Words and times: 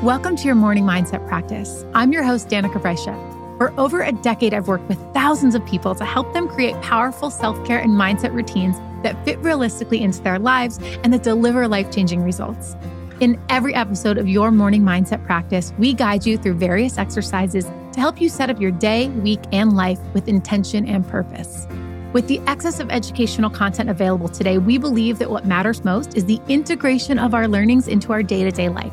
Welcome 0.00 0.34
to 0.34 0.46
your 0.46 0.56
morning 0.56 0.82
mindset 0.82 1.28
practice. 1.28 1.84
I'm 1.94 2.12
your 2.12 2.24
host, 2.24 2.48
Danika 2.48 2.82
Brysha. 2.82 3.14
For 3.58 3.72
over 3.78 4.02
a 4.02 4.10
decade, 4.10 4.52
I've 4.52 4.66
worked 4.66 4.88
with 4.88 4.98
thousands 5.14 5.54
of 5.54 5.64
people 5.64 5.94
to 5.94 6.04
help 6.04 6.32
them 6.32 6.48
create 6.48 6.74
powerful 6.82 7.30
self 7.30 7.64
care 7.64 7.78
and 7.78 7.92
mindset 7.92 8.32
routines 8.32 8.76
that 9.04 9.24
fit 9.24 9.38
realistically 9.38 10.02
into 10.02 10.20
their 10.20 10.40
lives 10.40 10.80
and 11.04 11.12
that 11.12 11.22
deliver 11.22 11.68
life 11.68 11.92
changing 11.92 12.24
results. 12.24 12.74
In 13.20 13.40
every 13.48 13.76
episode 13.76 14.18
of 14.18 14.26
your 14.26 14.50
morning 14.50 14.82
mindset 14.82 15.24
practice, 15.24 15.72
we 15.78 15.94
guide 15.94 16.26
you 16.26 16.36
through 16.36 16.54
various 16.54 16.98
exercises 16.98 17.66
to 17.92 18.00
help 18.00 18.20
you 18.20 18.28
set 18.28 18.50
up 18.50 18.60
your 18.60 18.72
day, 18.72 19.08
week, 19.08 19.40
and 19.52 19.76
life 19.76 20.00
with 20.14 20.26
intention 20.26 20.84
and 20.88 21.06
purpose. 21.06 21.68
With 22.12 22.26
the 22.26 22.40
excess 22.48 22.80
of 22.80 22.90
educational 22.90 23.50
content 23.50 23.88
available 23.88 24.28
today, 24.28 24.58
we 24.58 24.78
believe 24.78 25.20
that 25.20 25.30
what 25.30 25.46
matters 25.46 25.84
most 25.84 26.16
is 26.16 26.24
the 26.24 26.40
integration 26.48 27.20
of 27.20 27.34
our 27.34 27.46
learnings 27.46 27.86
into 27.86 28.12
our 28.12 28.24
day 28.24 28.42
to 28.42 28.50
day 28.50 28.68
life. 28.68 28.92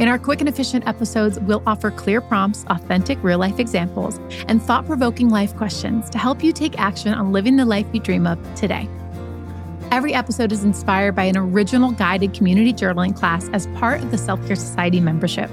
In 0.00 0.08
our 0.08 0.18
quick 0.18 0.40
and 0.40 0.48
efficient 0.48 0.88
episodes, 0.88 1.38
we'll 1.40 1.62
offer 1.66 1.90
clear 1.90 2.22
prompts, 2.22 2.64
authentic 2.68 3.22
real 3.22 3.38
life 3.38 3.58
examples, 3.58 4.18
and 4.48 4.62
thought 4.62 4.86
provoking 4.86 5.28
life 5.28 5.54
questions 5.54 6.08
to 6.08 6.16
help 6.16 6.42
you 6.42 6.54
take 6.54 6.80
action 6.80 7.12
on 7.12 7.32
living 7.32 7.56
the 7.56 7.66
life 7.66 7.86
you 7.92 8.00
dream 8.00 8.26
of 8.26 8.38
today. 8.54 8.88
Every 9.90 10.14
episode 10.14 10.52
is 10.52 10.64
inspired 10.64 11.14
by 11.14 11.24
an 11.24 11.36
original 11.36 11.90
guided 11.90 12.32
community 12.32 12.72
journaling 12.72 13.14
class 13.14 13.50
as 13.50 13.66
part 13.78 14.00
of 14.02 14.10
the 14.10 14.16
Self 14.16 14.40
Care 14.46 14.56
Society 14.56 15.00
membership. 15.00 15.50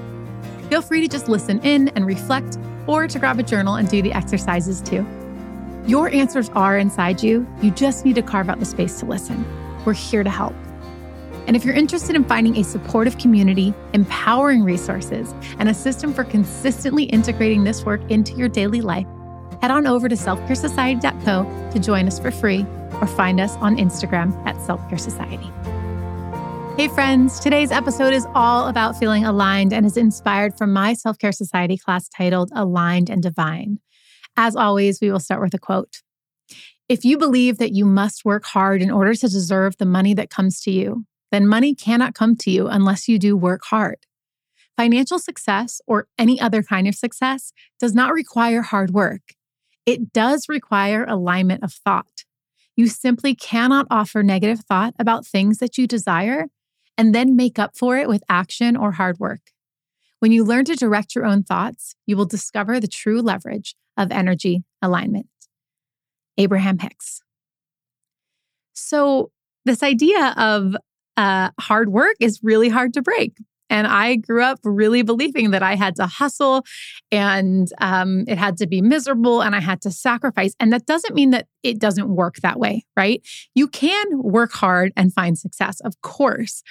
Feel 0.70 0.82
free 0.82 1.02
to 1.02 1.10
just 1.10 1.28
listen 1.28 1.60
in 1.64 1.90
and 1.90 2.06
reflect, 2.06 2.58
or 2.88 3.06
to 3.06 3.20
grab 3.20 3.40
a 3.40 3.44
journal 3.44 3.76
and 3.76 3.90
do 3.90 4.02
the 4.02 4.14
exercises 4.14 4.80
too. 4.80 5.06
Your 5.88 6.08
answers 6.08 6.48
are 6.52 6.78
inside 6.78 7.22
you. 7.22 7.46
You 7.62 7.72
just 7.72 8.06
need 8.06 8.16
to 8.16 8.22
carve 8.22 8.50
out 8.50 8.60
the 8.60 8.66
space 8.66 8.98
to 9.02 9.06
listen. 9.08 9.46
We're 9.84 9.92
here 9.92 10.24
to 10.24 10.30
help. 10.30 10.56
And 11.48 11.56
if 11.56 11.64
you're 11.64 11.76
interested 11.76 12.16
in 12.18 12.26
finding 12.26 12.58
a 12.58 12.64
supportive 12.64 13.18
community, 13.18 13.74
empowering 13.94 14.64
resources, 14.64 15.34
and 15.60 15.70
a 15.70 15.74
system 15.74 16.14
for 16.14 16.26
consistently 16.26 17.06
integrating 17.06 17.64
this 17.64 17.86
work 17.86 18.02
into 18.12 18.34
your 18.36 18.50
daily 18.50 18.82
life, 18.82 19.08
head 19.62 19.72
on 19.72 19.88
over 19.88 20.10
to 20.10 20.16
selfcaresociety.co 20.16 21.72
to 21.72 21.80
join 21.80 22.06
us 22.06 22.20
for 22.20 22.32
free 22.32 22.66
or 23.00 23.08
find 23.08 23.40
us 23.40 23.56
on 23.56 23.78
Instagram 23.78 24.36
at 24.46 24.56
Selfcare 24.58 25.00
Society. 25.00 25.50
Hey, 26.76 26.90
friends, 26.90 27.40
today's 27.40 27.72
episode 27.72 28.14
is 28.14 28.28
all 28.36 28.68
about 28.68 29.00
feeling 29.00 29.24
aligned 29.24 29.72
and 29.72 29.86
is 29.86 29.96
inspired 29.96 30.58
from 30.58 30.74
my 30.74 30.94
Self 30.94 31.18
Care 31.18 31.32
Society 31.32 31.78
class 31.78 32.10
titled 32.10 32.52
Aligned 32.54 33.10
and 33.10 33.24
Divine. 33.24 33.80
As 34.36 34.56
always, 34.58 35.00
we 35.02 35.10
will 35.10 35.20
start 35.20 35.42
with 35.42 35.54
a 35.54 35.60
quote. 35.60 36.02
If 36.90 37.06
you 37.06 37.18
believe 37.18 37.58
that 37.58 37.74
you 37.74 37.86
must 37.86 38.26
work 38.26 38.44
hard 38.46 38.82
in 38.82 38.92
order 38.92 39.16
to 39.16 39.28
deserve 39.28 39.78
the 39.78 39.86
money 39.86 40.14
that 40.14 40.30
comes 40.30 40.62
to 40.62 40.72
you, 40.72 41.06
then 41.32 41.48
money 41.48 41.76
cannot 41.76 42.16
come 42.16 42.36
to 42.38 42.52
you 42.52 42.68
unless 42.68 43.08
you 43.08 43.20
do 43.20 43.36
work 43.36 43.62
hard. 43.66 43.98
Financial 44.76 45.18
success 45.18 45.82
or 45.88 46.08
any 46.18 46.40
other 46.40 46.62
kind 46.62 46.88
of 46.88 46.96
success 46.96 47.52
does 47.80 47.94
not 47.94 48.14
require 48.14 48.62
hard 48.62 48.92
work. 48.92 49.34
It 49.86 50.14
does 50.14 50.48
require 50.48 51.04
alignment 51.06 51.64
of 51.64 51.74
thought. 51.74 52.26
You 52.76 52.88
simply 52.88 53.34
cannot 53.34 53.88
offer 53.90 54.22
negative 54.22 54.60
thought 54.60 54.94
about 55.00 55.26
things 55.26 55.58
that 55.58 55.78
you 55.78 55.88
desire 55.88 56.46
and 56.98 57.14
then 57.14 57.36
make 57.36 57.58
up 57.58 57.76
for 57.76 57.98
it 57.98 58.08
with 58.08 58.24
action 58.30 58.78
or 58.78 58.94
hard 58.94 59.20
work. 59.20 59.52
When 60.20 60.32
you 60.32 60.44
learn 60.44 60.66
to 60.66 60.76
direct 60.76 61.16
your 61.16 61.26
own 61.26 61.44
thoughts, 61.44 61.96
you 62.06 62.18
will 62.18 62.26
discover 62.26 62.80
the 62.80 62.88
true 62.88 63.22
leverage 63.22 63.76
of 63.96 64.12
energy 64.12 64.64
alignment. 64.82 65.28
Abraham 66.38 66.80
Hicks. 66.80 67.22
So, 68.74 69.32
this 69.66 69.84
idea 69.84 70.34
of 70.38 70.76
uh, 71.18 71.50
hard 71.60 71.90
work 71.90 72.16
is 72.20 72.40
really 72.44 72.70
hard 72.70 72.94
to 72.94 73.02
break. 73.02 73.34
And 73.70 73.86
I 73.86 74.16
grew 74.16 74.44
up 74.44 74.60
really 74.64 75.02
believing 75.02 75.52
that 75.52 75.64
I 75.64 75.76
had 75.76 75.96
to 75.98 76.08
hustle 76.08 76.64
and 77.12 77.68
um, 77.80 78.24
it 78.28 78.38
had 78.38 78.58
to 78.58 78.68
be 78.68 78.82
miserable 78.82 79.42
and 79.42 79.56
I 79.56 79.60
had 79.60 79.82
to 79.82 79.92
sacrifice. 79.92 80.56
And 80.60 80.72
that 80.72 80.86
doesn't 80.86 81.16
mean 81.16 81.32
that 81.32 81.48
it 81.64 81.80
doesn't 81.80 82.08
work 82.08 82.36
that 82.38 82.60
way, 82.60 82.86
right? 82.96 83.22
You 83.56 83.68
can 83.68 84.06
work 84.24 84.54
hard 84.54 84.94
and 84.96 85.14
find 85.14 85.38
success, 85.38 85.82
of 85.82 86.00
course. 86.02 86.64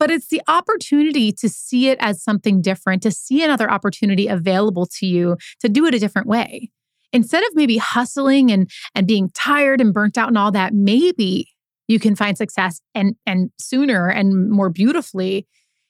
But 0.00 0.10
it's 0.10 0.28
the 0.28 0.42
opportunity 0.48 1.30
to 1.32 1.48
see 1.48 1.88
it 1.88 1.98
as 2.00 2.22
something 2.22 2.60
different, 2.60 3.02
to 3.04 3.12
see 3.12 3.44
another 3.44 3.70
opportunity 3.70 4.26
available 4.26 4.86
to 4.98 5.06
you 5.06 5.36
to 5.60 5.68
do 5.68 5.86
it 5.86 5.94
a 5.94 6.00
different 6.00 6.26
way. 6.26 6.70
Instead 7.12 7.44
of 7.44 7.50
maybe 7.54 7.76
hustling 7.76 8.50
and, 8.50 8.68
and 8.92 9.06
being 9.06 9.30
tired 9.34 9.80
and 9.80 9.94
burnt 9.94 10.18
out 10.18 10.28
and 10.28 10.36
all 10.36 10.50
that, 10.50 10.74
maybe 10.74 11.53
you 11.88 11.98
can 11.98 12.14
find 12.16 12.36
success 12.36 12.80
and 12.94 13.16
and 13.26 13.50
sooner 13.58 14.08
and 14.08 14.50
more 14.50 14.70
beautifully 14.70 15.46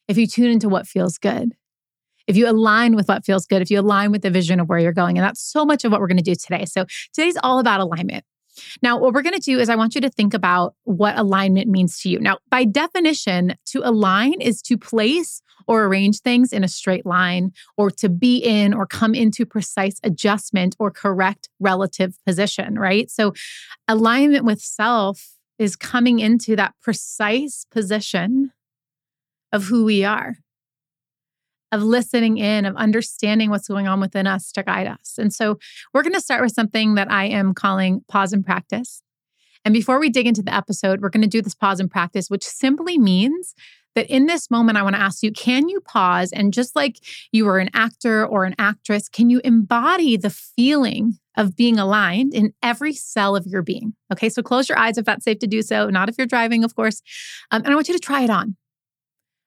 if 0.08 0.18
you 0.18 0.26
tune 0.26 0.50
into 0.50 0.68
what 0.68 0.86
feels 0.86 1.18
good 1.18 1.52
if 2.26 2.36
you 2.36 2.48
align 2.48 2.96
with 2.96 3.08
what 3.08 3.24
feels 3.24 3.46
good 3.46 3.62
if 3.62 3.70
you 3.70 3.80
align 3.80 4.10
with 4.10 4.22
the 4.22 4.30
vision 4.30 4.60
of 4.60 4.68
where 4.68 4.78
you're 4.78 4.92
going 4.92 5.18
and 5.18 5.24
that's 5.24 5.42
so 5.42 5.64
much 5.64 5.84
of 5.84 5.92
what 5.92 6.00
we're 6.00 6.06
going 6.06 6.16
to 6.16 6.22
do 6.22 6.34
today 6.34 6.64
so 6.64 6.84
today's 7.12 7.36
all 7.42 7.58
about 7.58 7.80
alignment 7.80 8.24
now, 8.82 8.98
what 8.98 9.12
we're 9.12 9.22
going 9.22 9.34
to 9.34 9.40
do 9.40 9.58
is 9.58 9.68
I 9.68 9.76
want 9.76 9.94
you 9.94 10.00
to 10.02 10.10
think 10.10 10.34
about 10.34 10.74
what 10.84 11.18
alignment 11.18 11.68
means 11.68 12.00
to 12.00 12.08
you. 12.08 12.20
Now, 12.20 12.38
by 12.50 12.64
definition, 12.64 13.56
to 13.66 13.80
align 13.86 14.40
is 14.40 14.62
to 14.62 14.78
place 14.78 15.42
or 15.66 15.84
arrange 15.84 16.20
things 16.20 16.52
in 16.52 16.62
a 16.62 16.68
straight 16.68 17.06
line, 17.06 17.52
or 17.78 17.90
to 17.90 18.08
be 18.08 18.36
in 18.36 18.74
or 18.74 18.86
come 18.86 19.14
into 19.14 19.46
precise 19.46 19.98
adjustment 20.02 20.76
or 20.78 20.90
correct 20.90 21.48
relative 21.58 22.18
position, 22.26 22.78
right? 22.78 23.10
So, 23.10 23.32
alignment 23.88 24.44
with 24.44 24.60
self 24.60 25.33
is 25.64 25.74
coming 25.74 26.20
into 26.20 26.54
that 26.54 26.74
precise 26.80 27.66
position 27.70 28.52
of 29.50 29.64
who 29.64 29.84
we 29.84 30.04
are, 30.04 30.36
of 31.72 31.82
listening 31.82 32.38
in, 32.38 32.66
of 32.66 32.76
understanding 32.76 33.50
what's 33.50 33.66
going 33.66 33.88
on 33.88 33.98
within 33.98 34.26
us 34.26 34.52
to 34.52 34.62
guide 34.62 34.86
us. 34.86 35.16
And 35.18 35.32
so 35.32 35.58
we're 35.92 36.02
going 36.02 36.12
to 36.12 36.20
start 36.20 36.42
with 36.42 36.52
something 36.52 36.94
that 36.94 37.10
I 37.10 37.24
am 37.24 37.54
calling 37.54 38.02
pause 38.08 38.32
and 38.32 38.44
practice. 38.44 39.02
And 39.64 39.72
before 39.72 39.98
we 39.98 40.10
dig 40.10 40.26
into 40.26 40.42
the 40.42 40.54
episode, 40.54 41.00
we're 41.00 41.08
going 41.08 41.22
to 41.22 41.28
do 41.28 41.40
this 41.40 41.54
pause 41.54 41.80
and 41.80 41.90
practice, 41.90 42.28
which 42.28 42.44
simply 42.44 42.98
means 42.98 43.54
that 43.94 44.10
in 44.10 44.26
this 44.26 44.50
moment, 44.50 44.76
I 44.76 44.82
want 44.82 44.96
to 44.96 45.02
ask 45.02 45.22
you 45.22 45.32
can 45.32 45.68
you 45.68 45.80
pause 45.80 46.30
and 46.32 46.52
just 46.52 46.76
like 46.76 46.98
you 47.32 47.46
were 47.46 47.58
an 47.58 47.70
actor 47.72 48.26
or 48.26 48.44
an 48.44 48.54
actress, 48.58 49.08
can 49.08 49.30
you 49.30 49.40
embody 49.44 50.16
the 50.16 50.30
feeling 50.30 51.18
of 51.36 51.56
being 51.56 51.78
aligned 51.78 52.34
in 52.34 52.52
every 52.62 52.94
cell 52.94 53.36
of 53.36 53.46
your 53.46 53.62
being? 53.62 53.94
Okay, 54.12 54.28
so 54.28 54.42
close 54.42 54.68
your 54.68 54.78
eyes 54.78 54.98
if 54.98 55.04
that's 55.04 55.24
safe 55.24 55.38
to 55.40 55.46
do 55.46 55.62
so, 55.62 55.88
not 55.90 56.08
if 56.08 56.16
you're 56.18 56.26
driving, 56.26 56.64
of 56.64 56.74
course. 56.74 57.02
Um, 57.50 57.62
and 57.64 57.72
I 57.72 57.74
want 57.74 57.88
you 57.88 57.94
to 57.94 58.00
try 58.00 58.22
it 58.22 58.30
on. 58.30 58.56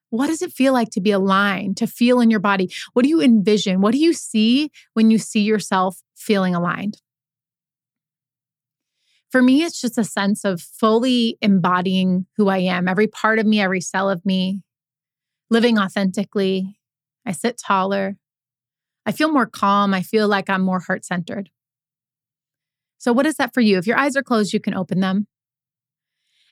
What 0.09 0.27
does 0.27 0.41
it 0.41 0.53
feel 0.53 0.73
like 0.73 0.89
to 0.91 1.01
be 1.01 1.11
aligned, 1.11 1.77
to 1.77 1.87
feel 1.87 2.21
in 2.21 2.31
your 2.31 2.39
body? 2.39 2.71
What 2.93 3.03
do 3.03 3.09
you 3.09 3.21
envision? 3.21 3.81
What 3.81 3.91
do 3.91 3.97
you 3.97 4.13
see 4.13 4.71
when 4.93 5.11
you 5.11 5.17
see 5.17 5.41
yourself 5.41 6.01
feeling 6.15 6.55
aligned? 6.55 7.01
For 9.29 9.41
me, 9.41 9.63
it's 9.63 9.81
just 9.81 9.97
a 9.97 10.05
sense 10.05 10.45
of 10.45 10.61
fully 10.61 11.37
embodying 11.41 12.25
who 12.37 12.47
I 12.47 12.59
am, 12.59 12.87
every 12.87 13.07
part 13.07 13.39
of 13.39 13.45
me, 13.45 13.59
every 13.59 13.81
cell 13.81 14.09
of 14.09 14.25
me, 14.25 14.61
living 15.49 15.77
authentically. 15.77 16.77
I 17.25 17.33
sit 17.33 17.57
taller. 17.57 18.15
I 19.05 19.11
feel 19.11 19.31
more 19.31 19.45
calm. 19.45 19.93
I 19.93 20.01
feel 20.01 20.29
like 20.29 20.49
I'm 20.49 20.61
more 20.61 20.79
heart 20.79 21.03
centered. 21.03 21.49
So, 22.97 23.13
what 23.13 23.25
is 23.25 23.35
that 23.35 23.53
for 23.53 23.61
you? 23.61 23.77
If 23.77 23.87
your 23.87 23.97
eyes 23.97 24.15
are 24.15 24.23
closed, 24.23 24.53
you 24.53 24.59
can 24.59 24.73
open 24.73 24.99
them. 24.99 25.27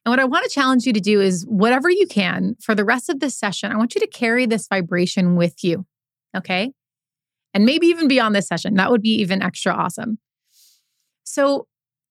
And 0.05 0.11
what 0.11 0.19
I 0.19 0.25
want 0.25 0.43
to 0.43 0.49
challenge 0.49 0.85
you 0.85 0.93
to 0.93 0.99
do 0.99 1.19
is 1.19 1.45
whatever 1.47 1.89
you 1.89 2.05
can 2.05 2.55
for 2.61 2.75
the 2.75 2.85
rest 2.85 3.09
of 3.09 3.19
this 3.19 3.35
session, 3.35 3.71
I 3.71 3.77
want 3.77 3.95
you 3.95 4.01
to 4.01 4.07
carry 4.07 4.45
this 4.45 4.67
vibration 4.67 5.35
with 5.35 5.63
you. 5.63 5.85
Okay. 6.37 6.71
And 7.53 7.65
maybe 7.65 7.87
even 7.87 8.07
beyond 8.07 8.35
this 8.35 8.47
session. 8.47 8.75
That 8.75 8.91
would 8.91 9.01
be 9.01 9.15
even 9.21 9.41
extra 9.41 9.73
awesome. 9.73 10.19
So, 11.23 11.67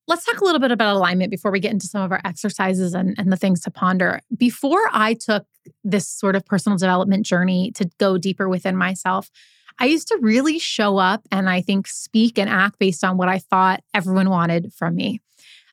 let's 0.06 0.24
talk 0.24 0.40
a 0.40 0.44
little 0.44 0.60
bit 0.60 0.70
about 0.70 0.96
alignment 0.96 1.30
before 1.30 1.50
we 1.50 1.60
get 1.60 1.72
into 1.72 1.86
some 1.86 2.02
of 2.02 2.12
our 2.12 2.20
exercises 2.24 2.94
and, 2.94 3.14
and 3.18 3.32
the 3.32 3.36
things 3.36 3.60
to 3.62 3.70
ponder. 3.70 4.20
Before 4.36 4.88
I 4.92 5.14
took 5.14 5.46
this 5.82 6.08
sort 6.08 6.36
of 6.36 6.44
personal 6.44 6.76
development 6.76 7.24
journey 7.24 7.72
to 7.76 7.88
go 7.98 8.18
deeper 8.18 8.48
within 8.48 8.76
myself, 8.76 9.30
I 9.78 9.86
used 9.86 10.08
to 10.08 10.18
really 10.20 10.58
show 10.58 10.98
up 10.98 11.22
and 11.30 11.48
I 11.48 11.60
think 11.60 11.86
speak 11.86 12.38
and 12.38 12.48
act 12.48 12.78
based 12.78 13.04
on 13.04 13.16
what 13.16 13.28
I 13.28 13.38
thought 13.38 13.82
everyone 13.92 14.30
wanted 14.30 14.72
from 14.72 14.94
me. 14.94 15.20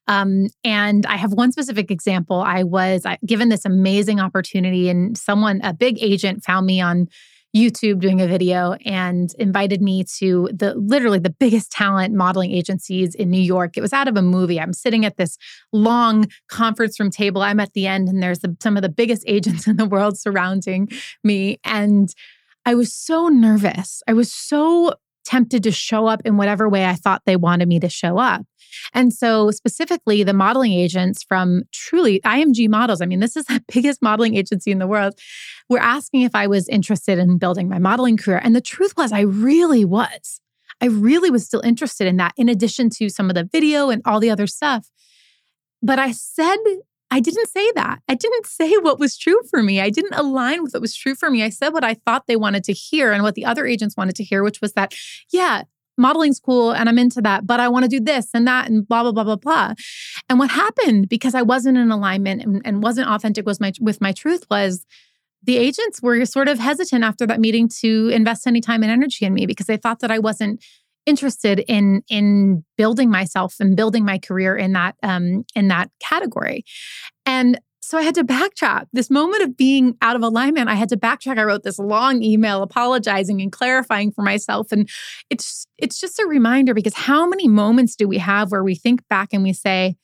Um, 0.07 0.48
and 0.63 1.06
I 1.06 1.15
have 1.18 1.33
one 1.33 1.51
specific 1.51 1.92
example. 1.92 2.42
I 2.42 2.63
was 2.63 3.06
given 3.25 3.50
this 3.50 3.65
amazing 3.65 4.19
opportunity, 4.19 4.89
and 4.89 5.18
someone, 5.18 5.62
a 5.63 5.74
big 5.74 6.01
agent, 6.01 6.44
found 6.44 6.65
me 6.65 6.81
on 6.81 7.07
YouTube 7.56 8.00
doing 8.00 8.21
a 8.21 8.27
video 8.27 8.74
and 8.86 9.33
invited 9.38 9.81
me 9.81 10.06
to 10.19 10.50
the 10.53 10.74
literally 10.75 11.19
the 11.19 11.30
biggest 11.30 11.71
talent 11.71 12.13
modeling 12.13 12.51
agencies 12.51 13.13
in 13.13 13.30
New 13.30 13.42
York. 13.42 13.77
It 13.77 13.81
was 13.81 13.94
out 13.94 14.07
of 14.07 14.15
a 14.18 14.21
movie. 14.21 14.59
I'm 14.59 14.74
sitting 14.74 15.06
at 15.06 15.18
this 15.18 15.38
long 15.74 16.27
conference 16.50 17.00
room 17.00 17.12
table. 17.12 17.42
I'm 17.42 17.59
at 17.59 17.74
the 17.74 17.88
end, 17.88 18.07
and 18.09 18.24
there's 18.24 18.39
the, 18.39 18.56
some 18.62 18.77
of 18.77 18.83
the 18.83 18.89
biggest 18.89 19.24
agents 19.27 19.68
in 19.68 19.77
the 19.77 19.86
world 19.86 20.18
surrounding 20.18 20.89
me. 21.24 21.59
And 21.63 22.13
I 22.66 22.75
was 22.75 22.94
so 22.94 23.28
nervous. 23.28 24.02
I 24.08 24.13
was 24.13 24.31
so 24.31 24.94
tempted 25.25 25.63
to 25.63 25.72
show 25.72 26.08
up 26.08 26.22
in 26.25 26.38
whatever 26.38 26.68
way 26.68 26.86
I 26.86 26.96
thought 26.96 27.22
they 27.25 27.36
wanted 27.36 27.68
me 27.68 27.80
to 27.80 27.90
show 27.90 28.18
up. 28.18 28.46
And 28.94 29.13
so, 29.13 29.52
specifically, 29.52 30.24
the 30.24 30.34
modeling 30.34 30.74
agents 30.74 31.24
from 31.24 31.63
truly 31.74 32.19
IMG 32.22 32.69
Models, 32.69 33.02
I 33.02 33.06
mean, 33.06 33.19
this 33.19 33.36
is 33.36 33.46
the 33.48 33.63
biggest 33.72 34.02
modeling 34.02 34.36
agency 34.36 34.72
in 34.72 34.80
the 34.80 34.88
world, 34.88 35.13
were 35.69 35.80
asking 35.80 36.22
if 36.22 36.36
I 36.36 36.48
was 36.48 36.68
interested 36.69 37.19
in 37.19 37.38
building 37.38 37.69
my 37.69 37.80
modeling 37.80 38.18
career. 38.18 38.42
And 38.44 38.56
the 38.56 38.62
truth 38.62 38.94
was, 38.98 39.12
I 39.12 39.22
really 39.22 39.86
was. 39.86 40.42
I 40.80 40.88
really 40.88 41.30
was 41.30 41.46
still 41.46 41.62
interested 41.62 42.08
in 42.08 42.18
that, 42.18 42.34
in 42.38 42.50
addition 42.50 42.90
to 42.98 43.10
some 43.10 43.30
of 43.30 43.36
the 43.36 43.44
video 43.44 43.90
and 43.90 44.02
all 44.06 44.19
the 44.19 44.31
other 44.31 44.48
stuff. 44.48 44.90
But 45.84 46.00
I 46.00 46.12
said, 46.12 46.58
I 47.12 47.19
didn't 47.19 47.50
say 47.50 47.72
that. 47.75 48.00
I 48.08 48.16
didn't 48.16 48.46
say 48.48 48.78
what 48.78 49.00
was 49.00 49.18
true 49.18 49.42
for 49.50 49.62
me. 49.62 49.81
I 49.81 49.90
didn't 49.90 50.16
align 50.16 50.63
with 50.63 50.74
what 50.74 50.81
was 50.81 50.96
true 50.96 51.13
for 51.13 51.30
me. 51.30 51.44
I 51.44 51.50
said 51.50 51.69
what 51.69 51.84
I 51.84 51.94
thought 51.94 52.25
they 52.28 52.38
wanted 52.38 52.63
to 52.63 52.74
hear 52.74 53.12
and 53.12 53.22
what 53.22 53.36
the 53.36 53.46
other 53.46 53.68
agents 53.68 53.98
wanted 53.98 54.16
to 54.16 54.24
hear, 54.24 54.44
which 54.44 54.62
was 54.62 54.74
that, 54.74 54.96
yeah, 55.31 55.63
modeling's 55.98 56.40
cool 56.40 56.72
and 56.72 56.90
I'm 56.90 56.98
into 56.98 57.22
that, 57.22 57.46
but 57.46 57.60
I 57.60 57.68
want 57.68 57.84
to 57.84 57.90
do 57.90 58.00
this 58.00 58.30
and 58.34 58.48
that 58.48 58.69
and 58.69 58.88
blah, 58.88 59.04
blah, 59.04 59.12
blah, 59.12 59.24
blah, 59.24 59.36
blah. 59.36 59.74
And 60.30 60.40
what 60.40 60.50
happened 60.50 61.10
because 61.10 61.36
I 61.36 61.42
wasn't 61.42 61.78
in 61.78 61.92
alignment 61.92 62.42
and, 62.42 62.62
and 62.66 62.81
wasn't 62.81 63.10
authentic 63.10 63.46
was 63.46 63.60
my, 63.60 63.74
with 63.80 64.02
my 64.02 64.12
truth 64.13 64.46
was 64.50 64.86
the 65.44 65.58
agents 65.58 66.02
were 66.02 66.25
sort 66.25 66.48
of 66.48 66.60
hesitant 66.60 67.04
after 67.04 67.25
that 67.28 67.40
meeting 67.40 67.68
to 67.81 68.10
invest 68.10 68.48
any 68.48 68.62
time 68.62 68.84
and 68.84 68.92
energy 68.92 69.25
in 69.25 69.34
me 69.34 69.46
because 69.46 69.66
they 69.66 69.78
thought 69.78 70.00
that 70.00 70.12
I 70.12 70.19
wasn't 70.19 70.63
interested 71.06 71.63
in 71.68 72.03
in 72.09 72.63
building 72.77 73.09
myself 73.09 73.56
and 73.59 73.75
building 73.75 74.06
my 74.06 74.19
career 74.19 74.56
in 74.56 74.74
that 74.74 74.95
um 75.03 75.44
in 75.56 75.68
that 75.68 75.89
category. 76.00 76.63
And 77.25 77.59
so 77.83 77.98
I 77.98 78.03
had 78.03 78.15
to 78.15 78.24
backtrack. 78.24 78.86
This 78.94 79.09
moment 79.09 79.44
of 79.44 79.57
being 79.57 79.98
out 80.01 80.15
of 80.15 80.21
alignment, 80.21 80.69
I 80.69 80.75
had 80.75 80.89
to 80.89 80.98
backtrack. 80.98 81.39
I 81.39 81.44
wrote 81.44 81.63
this 81.63 81.80
long 81.80 82.21
email 82.21 82.62
apologizing 82.62 83.42
and 83.42 83.51
clarifying 83.51 84.12
for 84.12 84.21
myself. 84.21 84.71
And 84.71 84.88
it's 85.30 85.65
it's 85.77 86.00
just 86.00 86.19
a 86.19 86.27
reminder 86.27 86.74
because 86.74 86.94
how 86.94 87.27
many 87.27 87.48
moments 87.48 87.95
do 87.95 88.07
we 88.07 88.19
have 88.19 88.51
where 88.51 88.63
we 88.63 88.75
think 88.75 89.01
back 89.09 89.30
and 89.33 89.44
we 89.44 89.51
say, 89.51 89.95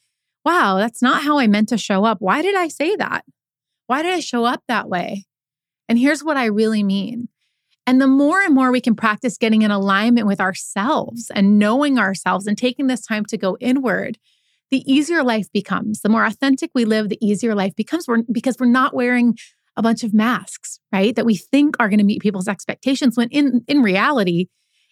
wow, 0.44 0.78
that's 0.78 1.02
not 1.02 1.24
how 1.24 1.38
I 1.38 1.48
meant 1.48 1.70
to 1.70 1.78
show 1.78 2.04
up. 2.04 2.18
Why 2.20 2.42
did 2.42 2.56
I 2.56 2.68
say 2.68 2.96
that? 2.96 3.24
Why 3.86 4.02
did 4.02 4.14
I 4.14 4.22
show 4.22 4.44
up 4.44 4.64
that 4.68 4.90
way? 4.90 5.26
And 5.88 6.00
here's 6.00 6.24
what 6.24 6.36
I 6.36 6.46
really 6.46 6.84
mean. 6.84 7.30
And 7.88 8.02
the 8.02 8.08
more 8.08 8.42
and 8.42 8.54
more 8.54 8.70
we 8.70 8.82
can 8.82 8.96
practice 8.96 9.38
getting 9.38 9.62
in 9.62 9.72
alignment 9.72 10.28
with 10.28 10.42
ourselves 10.42 11.32
and 11.34 11.58
knowing 11.58 11.98
ourselves 11.98 12.46
and 12.46 12.58
taking 12.58 12.88
this 12.88 13.06
time 13.06 13.24
to 13.28 13.38
go 13.38 13.58
inward, 13.62 14.20
the 14.70 14.84
easier 14.92 15.24
life 15.24 15.48
becomes. 15.54 16.02
The 16.02 16.10
more 16.10 16.26
authentic 16.26 16.72
we 16.76 16.84
live, 16.84 17.08
the 17.08 17.26
easier 17.26 17.56
life 17.56 17.74
becomes 17.78 18.06
we're, 18.06 18.24
because 18.30 18.58
we're 18.60 18.66
not 18.66 18.94
wearing 18.94 19.38
a 19.78 19.82
bunch 19.82 20.04
of 20.04 20.14
masks, 20.14 20.80
right? 20.92 21.16
That 21.16 21.26
we 21.26 21.38
think 21.38 21.78
are 21.80 21.88
going 21.88 22.00
to 22.00 22.06
meet 22.06 22.22
people's 22.22 22.50
expectations 22.50 23.16
when 23.16 23.30
in, 23.30 23.64
in 23.70 23.82
reality, 23.82 24.48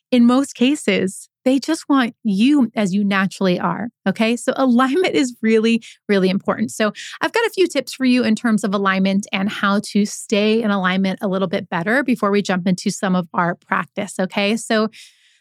in 0.10 0.26
most 0.26 0.56
cases, 0.56 1.30
they 1.46 1.60
just 1.60 1.88
want 1.88 2.16
you 2.24 2.72
as 2.76 2.94
you 2.94 3.04
naturally 3.04 3.60
are. 3.60 3.90
Okay. 4.08 4.36
So 4.36 4.52
alignment 4.56 5.14
is 5.14 5.38
really, 5.42 5.82
really 6.10 6.30
important. 6.30 6.72
So 6.72 6.92
I've 7.22 7.32
got 7.32 7.46
a 7.46 7.52
few 7.52 7.68
tips 7.68 7.94
for 7.94 8.04
you 8.04 8.24
in 8.24 8.36
terms 8.36 8.64
of 8.64 8.74
alignment 8.74 9.28
and 9.32 9.50
how 9.50 9.80
to 9.92 10.06
stay 10.06 10.62
in 10.62 10.72
alignment 10.72 11.20
a 11.22 11.28
little 11.28 11.48
bit 11.48 11.70
better 11.70 12.04
before 12.04 12.32
we 12.32 12.42
jump 12.42 12.68
into 12.68 12.90
some 12.90 13.16
of 13.16 13.28
our 13.34 13.56
practice. 13.56 14.20
Okay. 14.20 14.58
So 14.58 14.90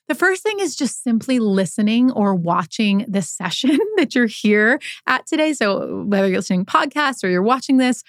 the 0.06 0.14
first 0.14 0.42
thing 0.42 0.60
is 0.60 0.76
just 0.76 1.02
simply 1.02 1.38
listening 1.38 2.10
or 2.12 2.34
watching 2.34 3.06
the 3.08 3.22
session 3.22 3.78
that 3.96 4.14
you're 4.14 4.26
here 4.26 4.78
at 5.06 5.26
today. 5.26 5.54
So 5.54 6.04
whether 6.04 6.28
you're 6.28 6.38
listening 6.38 6.66
to 6.66 6.70
podcasts 6.70 7.24
or 7.24 7.28
you're 7.28 7.42
watching 7.42 7.78
this, 7.78 8.02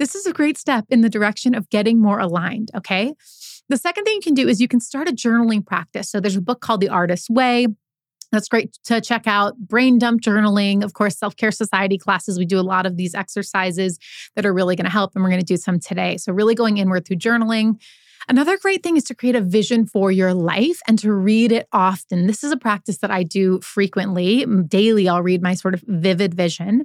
this 0.00 0.14
is 0.14 0.26
a 0.26 0.32
great 0.32 0.58
step 0.58 0.84
in 0.88 1.00
the 1.00 1.08
direction 1.08 1.54
of 1.54 1.68
getting 1.70 2.00
more 2.00 2.18
aligned. 2.18 2.70
Okay. 2.74 3.14
The 3.68 3.76
second 3.76 4.04
thing 4.04 4.14
you 4.14 4.20
can 4.20 4.34
do 4.34 4.48
is 4.48 4.60
you 4.60 4.68
can 4.68 4.80
start 4.80 5.08
a 5.08 5.12
journaling 5.12 5.64
practice. 5.64 6.10
So 6.10 6.20
there's 6.20 6.36
a 6.36 6.40
book 6.40 6.60
called 6.60 6.80
The 6.80 6.88
Artist's 6.88 7.28
Way. 7.28 7.66
That's 8.32 8.48
great 8.48 8.78
to 8.84 9.00
check 9.00 9.26
out. 9.26 9.56
Brain 9.58 9.98
dump 9.98 10.20
journaling, 10.20 10.84
of 10.84 10.92
course, 10.92 11.16
self 11.16 11.36
care 11.36 11.50
society 11.50 11.98
classes. 11.98 12.38
We 12.38 12.44
do 12.44 12.58
a 12.58 12.62
lot 12.62 12.86
of 12.86 12.96
these 12.96 13.14
exercises 13.14 13.98
that 14.36 14.44
are 14.44 14.52
really 14.52 14.76
going 14.76 14.84
to 14.84 14.90
help, 14.90 15.12
and 15.14 15.24
we're 15.24 15.30
going 15.30 15.40
to 15.40 15.46
do 15.46 15.56
some 15.56 15.80
today. 15.80 16.18
So, 16.18 16.32
really 16.32 16.54
going 16.54 16.76
inward 16.76 17.06
through 17.06 17.16
journaling. 17.16 17.80
Another 18.28 18.58
great 18.58 18.82
thing 18.82 18.98
is 18.98 19.04
to 19.04 19.14
create 19.14 19.34
a 19.34 19.40
vision 19.40 19.86
for 19.86 20.10
your 20.12 20.34
life 20.34 20.80
and 20.86 20.98
to 20.98 21.12
read 21.12 21.50
it 21.50 21.66
often. 21.72 22.26
This 22.26 22.44
is 22.44 22.52
a 22.52 22.58
practice 22.58 22.98
that 22.98 23.10
I 23.10 23.22
do 23.22 23.60
frequently. 23.60 24.44
Daily, 24.66 25.08
I'll 25.08 25.22
read 25.22 25.40
my 25.42 25.54
sort 25.54 25.72
of 25.72 25.82
vivid 25.86 26.34
vision. 26.34 26.84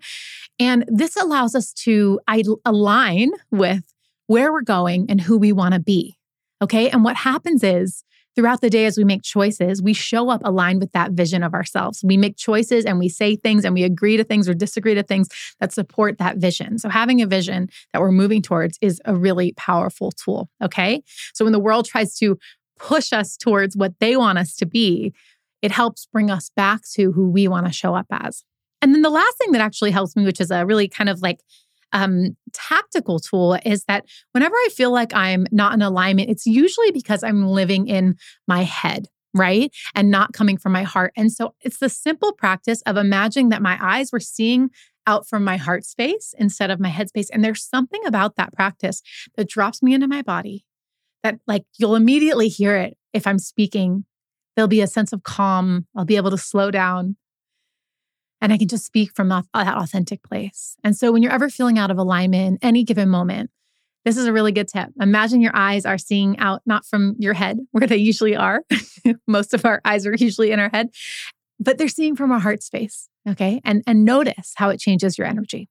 And 0.57 0.85
this 0.87 1.17
allows 1.17 1.53
us 1.53 1.73
to 1.73 2.21
align 2.63 3.31
with 3.51 3.83
where 4.27 4.53
we're 4.53 4.61
going 4.61 5.07
and 5.09 5.19
who 5.19 5.37
we 5.37 5.51
want 5.51 5.73
to 5.73 5.81
be. 5.81 6.17
Okay. 6.63 6.89
And 6.89 7.03
what 7.03 7.17
happens 7.17 7.61
is 7.61 8.05
throughout 8.35 8.61
the 8.61 8.69
day 8.69 8.85
as 8.85 8.97
we 8.97 9.03
make 9.03 9.21
choices, 9.21 9.81
we 9.81 9.93
show 9.93 10.29
up 10.29 10.39
aligned 10.45 10.79
with 10.79 10.93
that 10.93 11.11
vision 11.11 11.43
of 11.43 11.53
ourselves. 11.53 12.01
We 12.05 12.15
make 12.15 12.37
choices 12.37 12.85
and 12.85 12.99
we 12.99 13.09
say 13.09 13.35
things 13.35 13.65
and 13.65 13.73
we 13.73 13.83
agree 13.83 14.15
to 14.15 14.23
things 14.23 14.47
or 14.47 14.53
disagree 14.53 14.95
to 14.95 15.03
things 15.03 15.27
that 15.59 15.73
support 15.73 16.19
that 16.19 16.37
vision. 16.37 16.79
So, 16.79 16.87
having 16.87 17.21
a 17.21 17.27
vision 17.27 17.69
that 17.91 17.99
we're 17.99 18.13
moving 18.13 18.41
towards 18.41 18.77
is 18.81 19.01
a 19.03 19.13
really 19.13 19.53
powerful 19.57 20.13
tool. 20.13 20.49
Okay. 20.63 21.03
So, 21.33 21.43
when 21.43 21.51
the 21.51 21.59
world 21.59 21.85
tries 21.85 22.17
to 22.19 22.37
push 22.79 23.11
us 23.11 23.35
towards 23.35 23.75
what 23.75 23.99
they 23.99 24.15
want 24.15 24.37
us 24.37 24.55
to 24.55 24.65
be, 24.65 25.13
it 25.61 25.71
helps 25.71 26.07
bring 26.13 26.31
us 26.31 26.49
back 26.55 26.81
to 26.93 27.11
who 27.11 27.29
we 27.29 27.49
want 27.49 27.67
to 27.67 27.73
show 27.73 27.93
up 27.93 28.07
as. 28.09 28.45
And 28.81 28.93
then 28.93 29.01
the 29.01 29.09
last 29.09 29.37
thing 29.37 29.51
that 29.51 29.61
actually 29.61 29.91
helps 29.91 30.15
me, 30.15 30.25
which 30.25 30.41
is 30.41 30.49
a 30.51 30.65
really 30.65 30.87
kind 30.87 31.09
of 31.09 31.21
like 31.21 31.39
um, 31.93 32.35
tactical 32.51 33.19
tool 33.19 33.57
is 33.65 33.85
that 33.85 34.05
whenever 34.31 34.55
I 34.55 34.69
feel 34.75 34.91
like 34.91 35.13
I'm 35.13 35.47
not 35.51 35.73
in 35.73 35.81
alignment, 35.81 36.29
it's 36.29 36.45
usually 36.45 36.91
because 36.91 37.23
I'm 37.23 37.47
living 37.47 37.87
in 37.87 38.17
my 38.47 38.63
head 38.63 39.07
right? 39.35 39.71
And 39.95 40.11
not 40.11 40.33
coming 40.33 40.57
from 40.57 40.71
my 40.73 40.83
heart. 40.83 41.11
And 41.17 41.31
so 41.31 41.55
it's 41.61 41.79
the 41.79 41.89
simple 41.89 42.33
practice 42.33 42.81
of 42.83 42.97
imagining 42.97 43.49
that 43.49 43.61
my 43.61 43.77
eyes 43.81 44.11
were 44.11 44.19
seeing 44.19 44.69
out 45.07 45.27
from 45.27 45.43
my 45.43 45.57
heart 45.57 45.85
space 45.85 46.33
instead 46.37 46.71
of 46.71 46.79
my 46.79 46.89
head 46.89 47.09
space. 47.09 47.29
And 47.29 47.43
there's 47.43 47.63
something 47.63 48.01
about 48.05 48.35
that 48.35 48.53
practice 48.53 49.01
that 49.35 49.49
drops 49.49 49.81
me 49.81 49.93
into 49.93 50.07
my 50.07 50.21
body 50.21 50.65
that, 51.23 51.39
like, 51.47 51.63
you'll 51.77 51.95
immediately 51.95 52.47
hear 52.47 52.75
it 52.75 52.97
if 53.11 53.27
I'm 53.27 53.39
speaking. 53.39 54.05
There'll 54.55 54.67
be 54.67 54.81
a 54.81 54.87
sense 54.87 55.13
of 55.13 55.23
calm. 55.23 55.87
I'll 55.95 56.05
be 56.05 56.15
able 56.15 56.31
to 56.31 56.37
slow 56.37 56.69
down 56.69 57.17
and 58.43 58.51
I 58.51 58.57
can 58.57 58.67
just 58.67 58.85
speak 58.85 59.15
from 59.15 59.29
that 59.29 59.45
authentic 59.55 60.21
place. 60.21 60.75
And 60.83 60.97
so 60.97 61.13
when 61.13 61.23
you're 61.23 61.31
ever 61.31 61.49
feeling 61.49 61.79
out 61.79 61.89
of 61.89 61.97
alignment, 61.97 62.59
any 62.61 62.83
given 62.83 63.07
moment, 63.07 63.49
this 64.03 64.17
is 64.17 64.25
a 64.25 64.33
really 64.33 64.51
good 64.51 64.67
tip. 64.67 64.89
Imagine 64.99 65.39
your 65.39 65.55
eyes 65.55 65.85
are 65.85 65.97
seeing 65.97 66.37
out 66.39 66.61
not 66.65 66.85
from 66.85 67.15
your 67.17 67.33
head, 67.33 67.59
where 67.71 67.87
they 67.87 67.95
usually 67.95 68.35
are. 68.35 68.61
Most 69.27 69.53
of 69.53 69.65
our 69.65 69.79
eyes 69.85 70.05
are 70.05 70.13
usually 70.13 70.51
in 70.51 70.59
our 70.59 70.69
head, 70.69 70.89
but 71.57 71.77
they're 71.77 71.87
seeing 71.87 72.17
from 72.17 72.33
our 72.33 72.39
heart 72.39 72.61
space. 72.61 73.07
Okay. 73.27 73.61
And, 73.63 73.81
and 73.87 74.03
notice 74.03 74.51
how 74.57 74.69
it 74.69 74.79
changes 74.81 75.17
your 75.17 75.25
energy. 75.25 75.69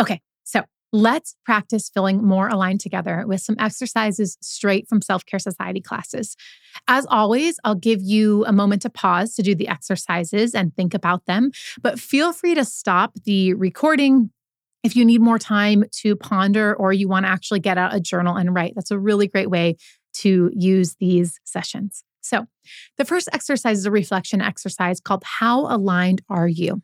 Okay. 0.00 0.22
So 0.44 0.62
Let's 0.92 1.34
practice 1.44 1.90
feeling 1.92 2.24
more 2.24 2.48
aligned 2.48 2.80
together 2.80 3.24
with 3.26 3.42
some 3.42 3.56
exercises 3.58 4.38
straight 4.40 4.88
from 4.88 5.02
Self 5.02 5.26
Care 5.26 5.38
Society 5.38 5.82
classes. 5.82 6.34
As 6.86 7.06
always, 7.10 7.60
I'll 7.62 7.74
give 7.74 8.00
you 8.00 8.44
a 8.46 8.52
moment 8.52 8.82
to 8.82 8.90
pause 8.90 9.34
to 9.34 9.42
do 9.42 9.54
the 9.54 9.68
exercises 9.68 10.54
and 10.54 10.74
think 10.74 10.94
about 10.94 11.26
them, 11.26 11.50
but 11.82 12.00
feel 12.00 12.32
free 12.32 12.54
to 12.54 12.64
stop 12.64 13.12
the 13.24 13.52
recording 13.54 14.30
if 14.82 14.96
you 14.96 15.04
need 15.04 15.20
more 15.20 15.38
time 15.38 15.84
to 15.90 16.16
ponder 16.16 16.74
or 16.74 16.92
you 16.92 17.08
want 17.08 17.26
to 17.26 17.30
actually 17.30 17.60
get 17.60 17.76
out 17.76 17.94
a 17.94 18.00
journal 18.00 18.36
and 18.36 18.54
write. 18.54 18.72
That's 18.74 18.90
a 18.90 18.98
really 18.98 19.28
great 19.28 19.50
way 19.50 19.76
to 20.14 20.50
use 20.54 20.96
these 20.98 21.38
sessions. 21.44 22.02
So, 22.22 22.46
the 22.96 23.04
first 23.04 23.28
exercise 23.32 23.78
is 23.78 23.86
a 23.86 23.90
reflection 23.90 24.40
exercise 24.40 25.00
called 25.00 25.22
How 25.24 25.66
Aligned 25.66 26.22
Are 26.28 26.48
You? 26.48 26.82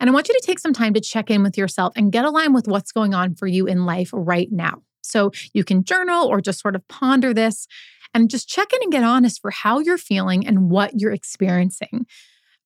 And 0.00 0.08
I 0.08 0.12
want 0.12 0.28
you 0.28 0.34
to 0.34 0.46
take 0.46 0.58
some 0.58 0.72
time 0.72 0.94
to 0.94 1.00
check 1.00 1.30
in 1.30 1.42
with 1.42 1.56
yourself 1.56 1.92
and 1.96 2.12
get 2.12 2.24
aligned 2.24 2.54
with 2.54 2.68
what's 2.68 2.92
going 2.92 3.14
on 3.14 3.34
for 3.34 3.46
you 3.46 3.66
in 3.66 3.84
life 3.84 4.10
right 4.12 4.48
now. 4.50 4.82
So 5.02 5.30
you 5.52 5.64
can 5.64 5.84
journal 5.84 6.26
or 6.26 6.40
just 6.40 6.60
sort 6.60 6.76
of 6.76 6.86
ponder 6.88 7.34
this 7.34 7.66
and 8.14 8.30
just 8.30 8.48
check 8.48 8.72
in 8.72 8.80
and 8.82 8.92
get 8.92 9.04
honest 9.04 9.40
for 9.40 9.50
how 9.50 9.78
you're 9.78 9.98
feeling 9.98 10.46
and 10.46 10.70
what 10.70 10.92
you're 11.00 11.12
experiencing. 11.12 12.06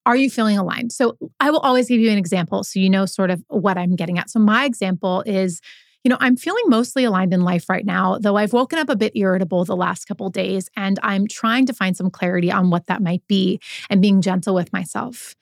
Are 0.04 0.16
you 0.16 0.30
feeling 0.30 0.56
aligned? 0.56 0.92
So 0.92 1.16
I 1.40 1.50
will 1.50 1.60
always 1.60 1.88
give 1.88 2.00
you 2.00 2.10
an 2.10 2.18
example 2.18 2.62
so 2.62 2.78
you 2.78 2.88
know 2.88 3.06
sort 3.06 3.30
of 3.30 3.42
what 3.48 3.76
I'm 3.76 3.96
getting 3.96 4.18
at. 4.18 4.30
So 4.30 4.38
my 4.38 4.64
example 4.64 5.22
is 5.26 5.60
you 6.04 6.10
know, 6.10 6.18
I'm 6.20 6.36
feeling 6.36 6.62
mostly 6.68 7.02
aligned 7.02 7.34
in 7.34 7.40
life 7.40 7.68
right 7.68 7.84
now, 7.84 8.16
though 8.20 8.36
I've 8.36 8.52
woken 8.52 8.78
up 8.78 8.88
a 8.88 8.94
bit 8.94 9.16
irritable 9.16 9.64
the 9.64 9.74
last 9.74 10.04
couple 10.04 10.30
days 10.30 10.70
and 10.76 11.00
I'm 11.02 11.26
trying 11.26 11.66
to 11.66 11.72
find 11.72 11.96
some 11.96 12.10
clarity 12.10 12.52
on 12.52 12.70
what 12.70 12.86
that 12.86 13.02
might 13.02 13.26
be 13.26 13.58
and 13.90 14.00
being 14.00 14.22
gentle 14.22 14.54
with 14.54 14.72
myself. 14.72 15.34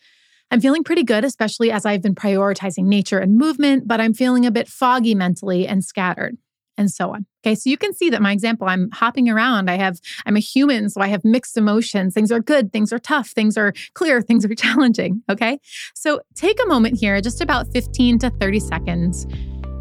I'm 0.50 0.60
feeling 0.60 0.84
pretty 0.84 1.02
good, 1.02 1.24
especially 1.24 1.70
as 1.70 1.84
I've 1.84 2.02
been 2.02 2.14
prioritizing 2.14 2.84
nature 2.84 3.18
and 3.18 3.36
movement, 3.36 3.88
but 3.88 4.00
I'm 4.00 4.14
feeling 4.14 4.46
a 4.46 4.50
bit 4.50 4.68
foggy 4.68 5.14
mentally 5.14 5.66
and 5.66 5.84
scattered 5.84 6.36
and 6.76 6.90
so 6.90 7.12
on. 7.12 7.26
Okay, 7.44 7.54
so 7.54 7.70
you 7.70 7.76
can 7.76 7.92
see 7.92 8.10
that 8.10 8.22
my 8.22 8.32
example, 8.32 8.68
I'm 8.68 8.90
hopping 8.90 9.28
around. 9.28 9.70
I 9.70 9.76
have, 9.76 10.00
I'm 10.26 10.36
a 10.36 10.40
human, 10.40 10.88
so 10.88 11.00
I 11.00 11.08
have 11.08 11.24
mixed 11.24 11.56
emotions. 11.56 12.14
Things 12.14 12.32
are 12.32 12.40
good, 12.40 12.72
things 12.72 12.92
are 12.92 12.98
tough, 12.98 13.30
things 13.30 13.56
are 13.56 13.72
clear, 13.94 14.22
things 14.22 14.44
are 14.44 14.54
challenging. 14.54 15.22
Okay, 15.30 15.58
so 15.94 16.20
take 16.34 16.58
a 16.62 16.66
moment 16.66 16.98
here, 16.98 17.20
just 17.20 17.40
about 17.40 17.66
15 17.72 18.18
to 18.20 18.30
30 18.30 18.60
seconds, 18.60 19.24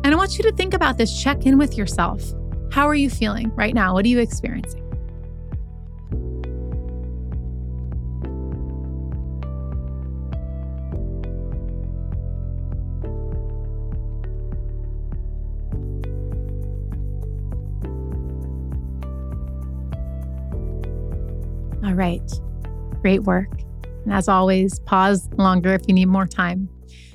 and 0.04 0.08
I 0.08 0.16
want 0.16 0.38
you 0.38 0.44
to 0.44 0.52
think 0.52 0.74
about 0.74 0.98
this. 0.98 1.22
Check 1.22 1.46
in 1.46 1.58
with 1.58 1.78
yourself. 1.78 2.22
How 2.72 2.88
are 2.88 2.96
you 2.96 3.10
feeling 3.10 3.52
right 3.56 3.74
now? 3.74 3.94
What 3.94 4.06
are 4.06 4.10
you 4.10 4.20
experiencing? 4.20 4.83
All 21.84 21.94
right. 21.94 22.22
Great 23.02 23.24
work. 23.24 23.52
And 24.06 24.14
as 24.14 24.28
always, 24.28 24.80
pause 24.82 25.30
longer 25.38 25.74
if 25.74 25.82
you 25.88 25.94
need 25.94 26.08
more 26.08 26.28
time. 26.28 26.70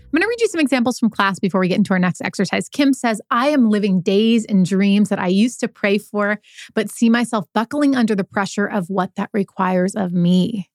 I'm 0.08 0.12
going 0.12 0.22
to 0.22 0.28
read 0.28 0.40
you 0.40 0.48
some 0.48 0.60
examples 0.60 0.98
from 0.98 1.10
class 1.10 1.38
before 1.38 1.60
we 1.60 1.68
get 1.68 1.76
into 1.76 1.92
our 1.92 1.98
next 1.98 2.22
exercise. 2.22 2.68
Kim 2.70 2.94
says, 2.94 3.20
I 3.30 3.48
am 3.48 3.68
living 3.68 4.00
days 4.00 4.46
and 4.46 4.64
dreams 4.64 5.10
that 5.10 5.18
I 5.18 5.26
used 5.26 5.60
to 5.60 5.68
pray 5.68 5.98
for, 5.98 6.40
but 6.74 6.90
see 6.90 7.10
myself 7.10 7.44
buckling 7.52 7.94
under 7.94 8.14
the 8.14 8.24
pressure 8.24 8.66
of 8.66 8.88
what 8.88 9.14
that 9.16 9.28
requires 9.34 9.94
of 9.94 10.12
me. 10.12 10.70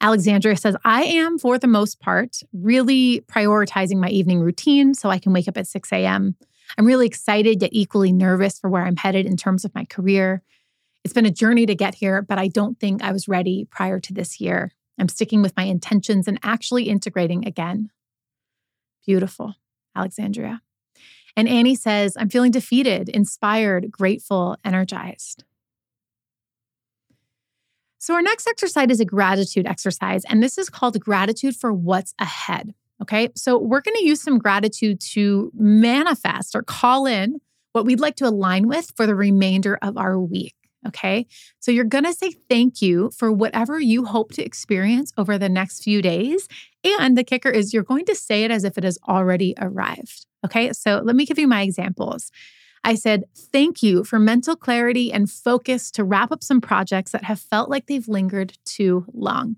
Alexandria 0.00 0.56
says, 0.56 0.76
I 0.84 1.04
am, 1.04 1.38
for 1.38 1.56
the 1.58 1.68
most 1.68 2.00
part, 2.00 2.38
really 2.52 3.20
prioritizing 3.22 3.96
my 3.96 4.08
evening 4.08 4.40
routine 4.40 4.94
so 4.94 5.08
I 5.08 5.18
can 5.18 5.32
wake 5.32 5.48
up 5.48 5.56
at 5.56 5.68
6 5.68 5.92
a.m. 5.92 6.36
I'm 6.76 6.86
really 6.86 7.06
excited 7.06 7.62
yet 7.62 7.70
equally 7.72 8.12
nervous 8.12 8.58
for 8.58 8.68
where 8.68 8.84
I'm 8.84 8.96
headed 8.96 9.24
in 9.24 9.36
terms 9.36 9.64
of 9.64 9.74
my 9.74 9.84
career. 9.84 10.42
It's 11.06 11.12
been 11.12 11.24
a 11.24 11.30
journey 11.30 11.66
to 11.66 11.76
get 11.76 11.94
here, 11.94 12.20
but 12.20 12.36
I 12.36 12.48
don't 12.48 12.80
think 12.80 13.00
I 13.00 13.12
was 13.12 13.28
ready 13.28 13.68
prior 13.70 14.00
to 14.00 14.12
this 14.12 14.40
year. 14.40 14.72
I'm 14.98 15.08
sticking 15.08 15.40
with 15.40 15.56
my 15.56 15.62
intentions 15.62 16.26
and 16.26 16.36
actually 16.42 16.88
integrating 16.88 17.46
again. 17.46 17.90
Beautiful, 19.06 19.54
Alexandria. 19.94 20.62
And 21.36 21.48
Annie 21.48 21.76
says, 21.76 22.16
I'm 22.18 22.28
feeling 22.28 22.50
defeated, 22.50 23.08
inspired, 23.08 23.88
grateful, 23.88 24.56
energized. 24.64 25.44
So, 27.98 28.14
our 28.14 28.22
next 28.22 28.48
exercise 28.48 28.90
is 28.90 28.98
a 28.98 29.04
gratitude 29.04 29.64
exercise, 29.64 30.24
and 30.24 30.42
this 30.42 30.58
is 30.58 30.68
called 30.68 30.98
gratitude 30.98 31.54
for 31.54 31.72
what's 31.72 32.14
ahead. 32.18 32.74
Okay. 33.00 33.28
So, 33.36 33.56
we're 33.56 33.80
going 33.80 33.96
to 33.96 34.04
use 34.04 34.20
some 34.20 34.38
gratitude 34.38 35.00
to 35.12 35.52
manifest 35.54 36.56
or 36.56 36.64
call 36.64 37.06
in 37.06 37.40
what 37.70 37.86
we'd 37.86 38.00
like 38.00 38.16
to 38.16 38.26
align 38.26 38.66
with 38.66 38.92
for 38.96 39.06
the 39.06 39.14
remainder 39.14 39.78
of 39.80 39.96
our 39.96 40.18
week. 40.18 40.56
Okay. 40.86 41.26
So 41.58 41.70
you're 41.70 41.84
going 41.84 42.04
to 42.04 42.12
say 42.12 42.32
thank 42.48 42.80
you 42.80 43.10
for 43.10 43.32
whatever 43.32 43.80
you 43.80 44.04
hope 44.04 44.32
to 44.32 44.44
experience 44.44 45.12
over 45.16 45.38
the 45.38 45.48
next 45.48 45.82
few 45.82 46.00
days. 46.00 46.48
And 46.84 47.18
the 47.18 47.24
kicker 47.24 47.48
is 47.48 47.74
you're 47.74 47.82
going 47.82 48.04
to 48.06 48.14
say 48.14 48.44
it 48.44 48.50
as 48.50 48.62
if 48.62 48.78
it 48.78 48.84
has 48.84 48.98
already 49.08 49.54
arrived. 49.58 50.26
Okay. 50.44 50.72
So 50.72 51.00
let 51.04 51.16
me 51.16 51.26
give 51.26 51.38
you 51.38 51.48
my 51.48 51.62
examples. 51.62 52.30
I 52.84 52.94
said, 52.94 53.24
thank 53.36 53.82
you 53.82 54.04
for 54.04 54.20
mental 54.20 54.54
clarity 54.54 55.12
and 55.12 55.28
focus 55.28 55.90
to 55.92 56.04
wrap 56.04 56.30
up 56.30 56.44
some 56.44 56.60
projects 56.60 57.10
that 57.10 57.24
have 57.24 57.40
felt 57.40 57.68
like 57.68 57.86
they've 57.86 58.06
lingered 58.06 58.56
too 58.64 59.06
long. 59.12 59.56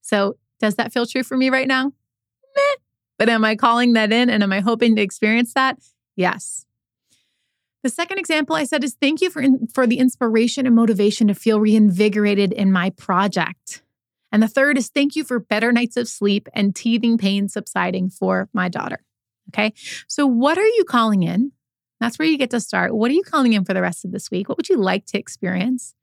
So, 0.00 0.38
does 0.60 0.76
that 0.76 0.92
feel 0.92 1.04
true 1.04 1.22
for 1.22 1.36
me 1.36 1.50
right 1.50 1.68
now? 1.68 1.92
Meh. 2.56 2.74
But 3.18 3.28
am 3.28 3.44
I 3.44 3.54
calling 3.54 3.92
that 3.94 4.12
in 4.12 4.30
and 4.30 4.42
am 4.42 4.52
I 4.52 4.60
hoping 4.60 4.96
to 4.96 5.02
experience 5.02 5.52
that? 5.54 5.78
Yes. 6.16 6.64
The 7.84 7.90
second 7.90 8.18
example 8.18 8.56
I 8.56 8.64
said 8.64 8.82
is 8.82 8.96
thank 8.98 9.20
you 9.20 9.28
for, 9.28 9.44
for 9.74 9.86
the 9.86 9.98
inspiration 9.98 10.66
and 10.66 10.74
motivation 10.74 11.28
to 11.28 11.34
feel 11.34 11.60
reinvigorated 11.60 12.50
in 12.50 12.72
my 12.72 12.88
project. 12.88 13.82
And 14.32 14.42
the 14.42 14.48
third 14.48 14.78
is 14.78 14.88
thank 14.88 15.16
you 15.16 15.22
for 15.22 15.38
better 15.38 15.70
nights 15.70 15.98
of 15.98 16.08
sleep 16.08 16.48
and 16.54 16.74
teething 16.74 17.18
pain 17.18 17.46
subsiding 17.46 18.08
for 18.08 18.48
my 18.54 18.70
daughter. 18.70 19.04
Okay. 19.50 19.74
So, 20.08 20.26
what 20.26 20.56
are 20.56 20.66
you 20.66 20.84
calling 20.88 21.24
in? 21.24 21.52
That's 22.00 22.18
where 22.18 22.26
you 22.26 22.38
get 22.38 22.50
to 22.50 22.60
start. 22.60 22.94
What 22.94 23.10
are 23.10 23.14
you 23.14 23.22
calling 23.22 23.52
in 23.52 23.66
for 23.66 23.74
the 23.74 23.82
rest 23.82 24.06
of 24.06 24.12
this 24.12 24.30
week? 24.30 24.48
What 24.48 24.56
would 24.56 24.70
you 24.70 24.78
like 24.78 25.04
to 25.06 25.18
experience? 25.18 25.94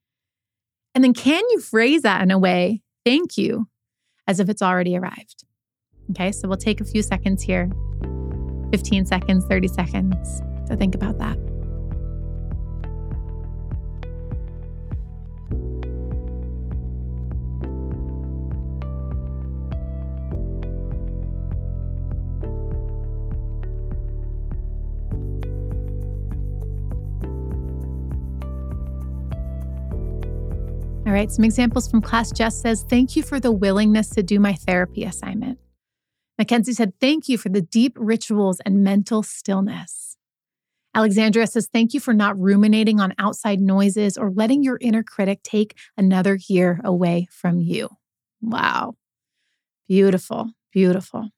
And 0.94 1.04
then, 1.04 1.16
can 1.16 1.42
you 1.50 1.60
phrase 1.60 2.04
that 2.04 2.22
in 2.22 2.30
a 2.30 2.38
way, 2.38 2.84
thank 3.04 3.40
you, 3.40 3.68
as 4.28 4.40
if 4.40 4.50
it's 4.50 4.62
already 4.62 4.96
arrived? 4.96 5.46
Okay. 6.12 6.32
So, 6.32 6.48
we'll 6.48 6.58
take 6.58 6.80
a 6.80 6.86
few 6.86 7.02
seconds 7.02 7.42
here 7.42 7.72
15 8.72 9.08
seconds, 9.08 9.46
30 9.48 9.68
seconds 9.68 10.42
to 10.68 10.78
think 10.78 10.94
about 10.94 11.18
that. 11.18 11.51
Right, 31.22 31.32
some 31.32 31.46
examples 31.46 31.88
from 31.88 32.02
class. 32.02 32.32
Jess 32.32 32.60
says, 32.60 32.84
Thank 32.90 33.16
you 33.16 33.22
for 33.22 33.40
the 33.40 33.52
willingness 33.52 34.10
to 34.12 34.24
do 34.24 34.40
my 34.40 34.54
therapy 34.54 35.04
assignment. 35.04 35.60
Mackenzie 36.40 36.74
said, 36.74 36.94
Thank 37.00 37.30
you 37.30 37.38
for 37.38 37.50
the 37.50 37.62
deep 37.62 37.96
rituals 37.96 38.60
and 38.66 38.84
mental 38.84 39.22
stillness. 39.22 40.18
Alexandria 40.96 41.46
says, 41.46 41.70
Thank 41.72 41.94
you 41.94 42.00
for 42.00 42.14
not 42.14 42.40
ruminating 42.40 43.00
on 43.00 43.14
outside 43.20 43.60
noises 43.60 44.18
or 44.18 44.32
letting 44.32 44.64
your 44.64 44.80
inner 44.82 45.04
critic 45.04 45.44
take 45.44 45.78
another 45.96 46.40
year 46.48 46.82
away 46.84 47.28
from 47.30 47.60
you. 47.60 47.90
Wow. 48.42 48.96
Beautiful, 49.88 50.52
beautiful. 50.72 51.30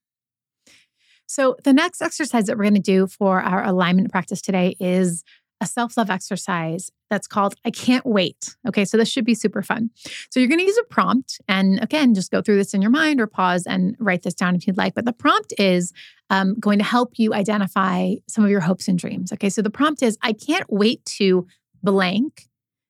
So, 1.25 1.57
the 1.63 1.73
next 1.73 2.01
exercise 2.01 2.45
that 2.45 2.57
we're 2.57 2.65
going 2.65 2.75
to 2.75 2.79
do 2.79 3.07
for 3.07 3.41
our 3.41 3.65
alignment 3.65 4.11
practice 4.11 4.41
today 4.41 4.77
is 4.79 5.23
a 5.63 5.65
self 5.65 5.97
love 5.97 6.09
exercise 6.09 6.91
that's 7.09 7.25
called 7.25 7.55
I 7.65 7.71
Can't 7.71 8.05
Wait. 8.05 8.55
Okay, 8.67 8.85
so 8.85 8.97
this 8.97 9.09
should 9.09 9.25
be 9.25 9.33
super 9.33 9.61
fun. 9.61 9.89
So 10.29 10.39
you're 10.39 10.49
going 10.49 10.59
to 10.59 10.65
use 10.65 10.77
a 10.77 10.83
prompt. 10.83 11.39
And 11.47 11.81
again, 11.81 12.13
just 12.13 12.31
go 12.31 12.41
through 12.41 12.57
this 12.57 12.73
in 12.73 12.81
your 12.81 12.91
mind 12.91 13.21
or 13.21 13.27
pause 13.27 13.65
and 13.65 13.95
write 13.99 14.23
this 14.23 14.33
down 14.33 14.55
if 14.55 14.67
you'd 14.67 14.77
like. 14.77 14.93
But 14.93 15.05
the 15.05 15.13
prompt 15.13 15.53
is 15.57 15.93
um, 16.29 16.59
going 16.59 16.79
to 16.79 16.83
help 16.83 17.13
you 17.17 17.33
identify 17.33 18.15
some 18.27 18.43
of 18.43 18.51
your 18.51 18.59
hopes 18.59 18.87
and 18.87 18.99
dreams. 18.99 19.31
Okay, 19.31 19.49
so 19.49 19.61
the 19.61 19.69
prompt 19.69 20.03
is 20.03 20.17
I 20.21 20.33
can't 20.33 20.69
wait 20.69 21.03
to 21.17 21.47
blank 21.81 22.47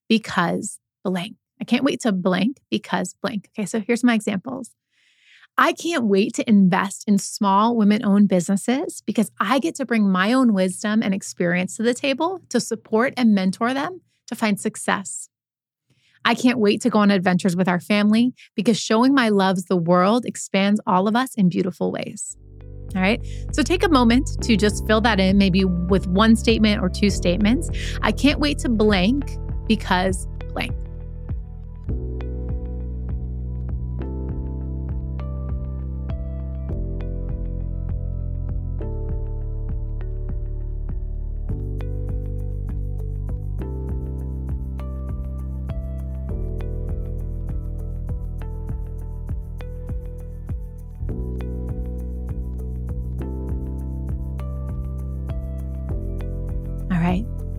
because 0.10 0.80
blank. 1.04 1.36
I 1.62 1.64
can't 1.64 1.84
wait 1.84 2.02
to 2.02 2.12
blank 2.12 2.58
because 2.72 3.16
blank. 3.22 3.50
Okay, 3.58 3.66
so 3.66 3.80
here's 3.80 4.04
my 4.04 4.16
examples. 4.16 4.72
I 5.58 5.74
can't 5.74 6.06
wait 6.06 6.34
to 6.36 6.50
invest 6.50 7.04
in 7.08 7.20
small 7.20 7.76
women 7.76 8.04
owned 8.04 8.28
businesses 8.28 9.04
because 9.06 9.32
I 9.40 9.60
get 9.60 9.76
to 9.76 9.86
bring 9.86 10.10
my 10.10 10.34
own 10.34 10.54
wisdom 10.54 11.04
and 11.04 11.14
experience 11.14 11.78
to 11.78 11.84
the 11.84 11.94
table 11.94 12.42
to 12.50 12.60
support 12.60 13.14
and 13.18 13.36
mentor 13.36 13.74
them 13.74 14.02
to 14.28 14.36
find 14.36 14.60
success. 14.60 15.30
I 16.26 16.34
can't 16.34 16.58
wait 16.58 16.82
to 16.82 16.90
go 16.90 17.00
on 17.00 17.12
adventures 17.12 17.56
with 17.56 17.68
our 17.68 17.80
family 17.80 18.34
because 18.56 18.80
showing 18.80 19.14
my 19.14 19.30
loves 19.30 19.66
the 19.66 19.78
world 19.78 20.26
expands 20.26 20.82
all 20.88 21.08
of 21.08 21.16
us 21.16 21.36
in 21.36 21.50
beautiful 21.50 21.92
ways. 21.92 22.36
All 22.96 23.02
right. 23.02 23.20
So 23.52 23.62
take 23.62 23.84
a 23.84 23.90
moment 23.90 24.30
to 24.44 24.56
just 24.56 24.86
fill 24.88 25.02
that 25.02 25.20
in, 25.20 25.38
maybe 25.38 25.66
with 25.66 26.08
one 26.08 26.36
statement 26.36 26.82
or 26.82 26.90
two 26.90 27.10
statements. 27.10 27.70
I 28.02 28.12
can't 28.12 28.40
wait 28.40 28.60
to 28.60 28.70
blank 28.70 29.38
because 29.68 30.28
blank. 30.54 30.74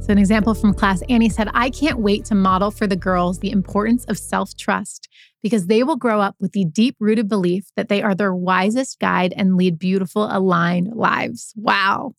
So, 0.05 0.13
an 0.13 0.19
example 0.19 0.53
from 0.53 0.75
class 0.75 1.01
Annie 1.09 1.31
said, 1.31 1.49
I 1.55 1.71
can't 1.71 1.99
wait 1.99 2.27
to 2.27 2.35
model 2.35 2.71
for 2.71 2.87
the 2.87 2.95
girls 2.95 3.39
the 3.39 3.51
importance 3.51 4.05
of 4.05 4.19
self 4.19 4.55
trust 4.55 5.09
because 5.43 5.67
they 5.67 5.83
will 5.83 5.97
grow 5.97 6.21
up 6.21 6.37
with 6.39 6.53
the 6.53 6.67
deep 6.67 6.95
rooted 7.01 7.27
belief 7.27 7.71
that 7.75 7.89
they 7.89 8.03
are 8.03 8.15
their 8.15 8.35
wisest 8.35 9.01
guide 9.01 9.33
and 9.35 9.57
lead 9.57 9.79
beautiful, 9.79 10.29
aligned 10.31 10.95
lives. 10.95 11.55
Wow. 11.57 12.13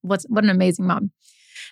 What's, 0.00 0.24
what 0.24 0.42
an 0.42 0.48
amazing 0.48 0.86
mom. 0.86 1.10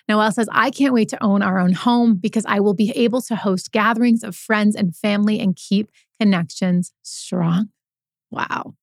Noelle 0.07 0.31
says, 0.31 0.47
I 0.51 0.69
can't 0.69 0.93
wait 0.93 1.09
to 1.09 1.23
own 1.23 1.41
our 1.41 1.57
own 1.57 1.73
home 1.73 2.17
because 2.17 2.45
I 2.47 2.59
will 2.59 2.75
be 2.75 2.91
able 2.91 3.23
to 3.23 3.35
host 3.35 3.71
gatherings 3.71 4.21
of 4.21 4.35
friends 4.35 4.75
and 4.75 4.95
family 4.95 5.39
and 5.39 5.55
keep 5.55 5.89
connections 6.19 6.93
strong. 7.01 7.69
Wow. 8.29 8.75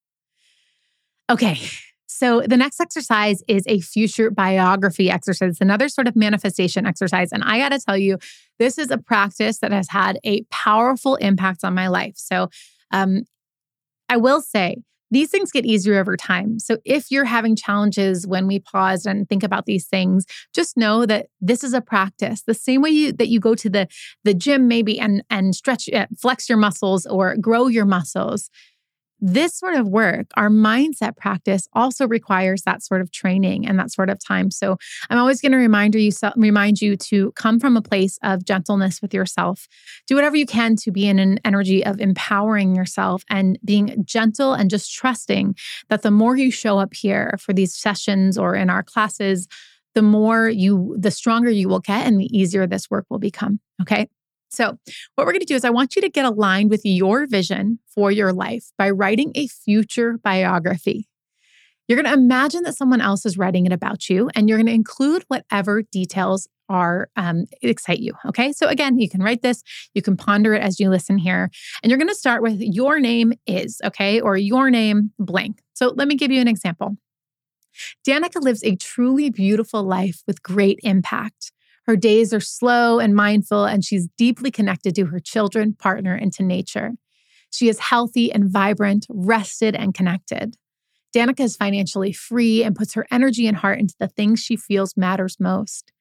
Okay, 1.30 1.56
so, 2.16 2.42
the 2.42 2.56
next 2.56 2.80
exercise 2.80 3.42
is 3.48 3.64
a 3.66 3.80
future 3.80 4.30
biography 4.30 5.10
exercise. 5.10 5.58
Another 5.60 5.88
sort 5.88 6.06
of 6.06 6.14
manifestation 6.14 6.86
exercise. 6.86 7.32
And 7.32 7.42
I 7.42 7.58
got 7.58 7.70
to 7.70 7.80
tell 7.80 7.98
you, 7.98 8.18
this 8.60 8.78
is 8.78 8.92
a 8.92 8.98
practice 8.98 9.58
that 9.58 9.72
has 9.72 9.88
had 9.88 10.20
a 10.22 10.42
powerful 10.44 11.16
impact 11.16 11.64
on 11.64 11.74
my 11.74 11.88
life. 11.88 12.14
So, 12.14 12.50
um, 12.92 13.22
I 14.08 14.16
will 14.16 14.40
say, 14.40 14.76
these 15.10 15.28
things 15.28 15.50
get 15.50 15.66
easier 15.66 15.98
over 15.98 16.16
time. 16.16 16.60
So 16.60 16.78
if 16.84 17.10
you're 17.10 17.24
having 17.24 17.56
challenges 17.56 18.28
when 18.28 18.46
we 18.46 18.60
pause 18.60 19.06
and 19.06 19.28
think 19.28 19.42
about 19.42 19.66
these 19.66 19.86
things, 19.86 20.24
just 20.54 20.76
know 20.76 21.06
that 21.06 21.26
this 21.40 21.64
is 21.64 21.74
a 21.74 21.80
practice. 21.80 22.42
The 22.42 22.54
same 22.54 22.80
way 22.80 22.90
you 22.90 23.12
that 23.12 23.28
you 23.28 23.40
go 23.40 23.56
to 23.56 23.68
the 23.68 23.88
the 24.22 24.34
gym 24.34 24.68
maybe 24.68 25.00
and 25.00 25.24
and 25.30 25.52
stretch 25.54 25.88
uh, 25.92 26.06
flex 26.16 26.48
your 26.48 26.58
muscles 26.58 27.06
or 27.06 27.36
grow 27.36 27.66
your 27.66 27.86
muscles 27.86 28.50
this 29.20 29.56
sort 29.56 29.74
of 29.74 29.88
work, 29.88 30.26
our 30.34 30.50
mindset 30.50 31.16
practice 31.16 31.66
also 31.72 32.06
requires 32.06 32.62
that 32.62 32.82
sort 32.82 33.00
of 33.00 33.10
training 33.10 33.66
and 33.66 33.78
that 33.78 33.90
sort 33.90 34.10
of 34.10 34.18
time. 34.22 34.50
So 34.50 34.76
I'm 35.08 35.18
always 35.18 35.40
going 35.40 35.52
to 35.52 35.58
remind 35.58 35.94
you 35.94 36.10
remind 36.36 36.80
you 36.80 36.96
to 36.96 37.32
come 37.32 37.58
from 37.58 37.76
a 37.76 37.82
place 37.82 38.18
of 38.22 38.44
gentleness 38.44 39.00
with 39.00 39.14
yourself. 39.14 39.66
Do 40.06 40.14
whatever 40.14 40.36
you 40.36 40.46
can 40.46 40.76
to 40.76 40.90
be 40.90 41.06
in 41.06 41.18
an 41.18 41.38
energy 41.44 41.84
of 41.84 42.00
empowering 42.00 42.74
yourself 42.74 43.24
and 43.30 43.58
being 43.64 44.04
gentle 44.04 44.52
and 44.52 44.68
just 44.68 44.92
trusting 44.92 45.56
that 45.88 46.02
the 46.02 46.10
more 46.10 46.36
you 46.36 46.50
show 46.50 46.78
up 46.78 46.94
here 46.94 47.36
for 47.40 47.52
these 47.52 47.74
sessions 47.74 48.36
or 48.36 48.54
in 48.54 48.70
our 48.70 48.82
classes, 48.82 49.48
the 49.94 50.02
more 50.02 50.48
you 50.48 50.96
the 50.98 51.10
stronger 51.10 51.50
you 51.50 51.68
will 51.68 51.80
get 51.80 52.06
and 52.06 52.20
the 52.20 52.36
easier 52.36 52.66
this 52.66 52.90
work 52.90 53.06
will 53.08 53.18
become, 53.18 53.60
okay? 53.80 54.08
So, 54.54 54.78
what 55.14 55.26
we're 55.26 55.32
going 55.32 55.40
to 55.40 55.46
do 55.46 55.54
is, 55.54 55.64
I 55.64 55.70
want 55.70 55.96
you 55.96 56.02
to 56.02 56.08
get 56.08 56.24
aligned 56.24 56.70
with 56.70 56.82
your 56.84 57.26
vision 57.26 57.78
for 57.86 58.10
your 58.10 58.32
life 58.32 58.70
by 58.78 58.90
writing 58.90 59.32
a 59.34 59.46
future 59.46 60.18
biography. 60.22 61.08
You're 61.88 62.00
going 62.00 62.12
to 62.12 62.18
imagine 62.18 62.62
that 62.62 62.76
someone 62.76 63.00
else 63.00 63.26
is 63.26 63.36
writing 63.36 63.66
it 63.66 63.72
about 63.72 64.08
you, 64.08 64.30
and 64.34 64.48
you're 64.48 64.58
going 64.58 64.66
to 64.66 64.72
include 64.72 65.24
whatever 65.28 65.82
details 65.82 66.48
are 66.68 67.10
um, 67.16 67.44
excite 67.60 68.00
you. 68.00 68.14
Okay. 68.26 68.52
So, 68.52 68.68
again, 68.68 68.98
you 68.98 69.08
can 69.08 69.22
write 69.22 69.42
this, 69.42 69.62
you 69.94 70.02
can 70.02 70.16
ponder 70.16 70.54
it 70.54 70.62
as 70.62 70.80
you 70.80 70.88
listen 70.88 71.18
here, 71.18 71.50
and 71.82 71.90
you're 71.90 71.98
going 71.98 72.08
to 72.08 72.14
start 72.14 72.42
with 72.42 72.60
your 72.60 73.00
name 73.00 73.34
is, 73.46 73.80
okay, 73.84 74.20
or 74.20 74.36
your 74.36 74.70
name 74.70 75.10
blank. 75.18 75.60
So, 75.74 75.92
let 75.96 76.08
me 76.08 76.14
give 76.14 76.30
you 76.30 76.40
an 76.40 76.48
example. 76.48 76.96
Danika 78.06 78.40
lives 78.40 78.62
a 78.62 78.76
truly 78.76 79.30
beautiful 79.30 79.82
life 79.82 80.22
with 80.26 80.42
great 80.42 80.78
impact. 80.84 81.52
Her 81.86 81.96
days 81.96 82.32
are 82.32 82.40
slow 82.40 82.98
and 82.98 83.14
mindful, 83.14 83.64
and 83.64 83.84
she's 83.84 84.08
deeply 84.16 84.50
connected 84.50 84.94
to 84.94 85.06
her 85.06 85.20
children, 85.20 85.74
partner, 85.74 86.14
and 86.14 86.32
to 86.34 86.42
nature. 86.42 86.92
She 87.50 87.68
is 87.68 87.78
healthy 87.78 88.32
and 88.32 88.50
vibrant, 88.50 89.06
rested 89.08 89.76
and 89.76 89.94
connected. 89.94 90.56
Danika 91.14 91.40
is 91.40 91.56
financially 91.56 92.12
free 92.12 92.64
and 92.64 92.74
puts 92.74 92.94
her 92.94 93.06
energy 93.10 93.46
and 93.46 93.56
heart 93.56 93.78
into 93.78 93.94
the 94.00 94.08
things 94.08 94.40
she 94.40 94.56
feels 94.56 94.96
matters 94.96 95.36
most. 95.38 95.92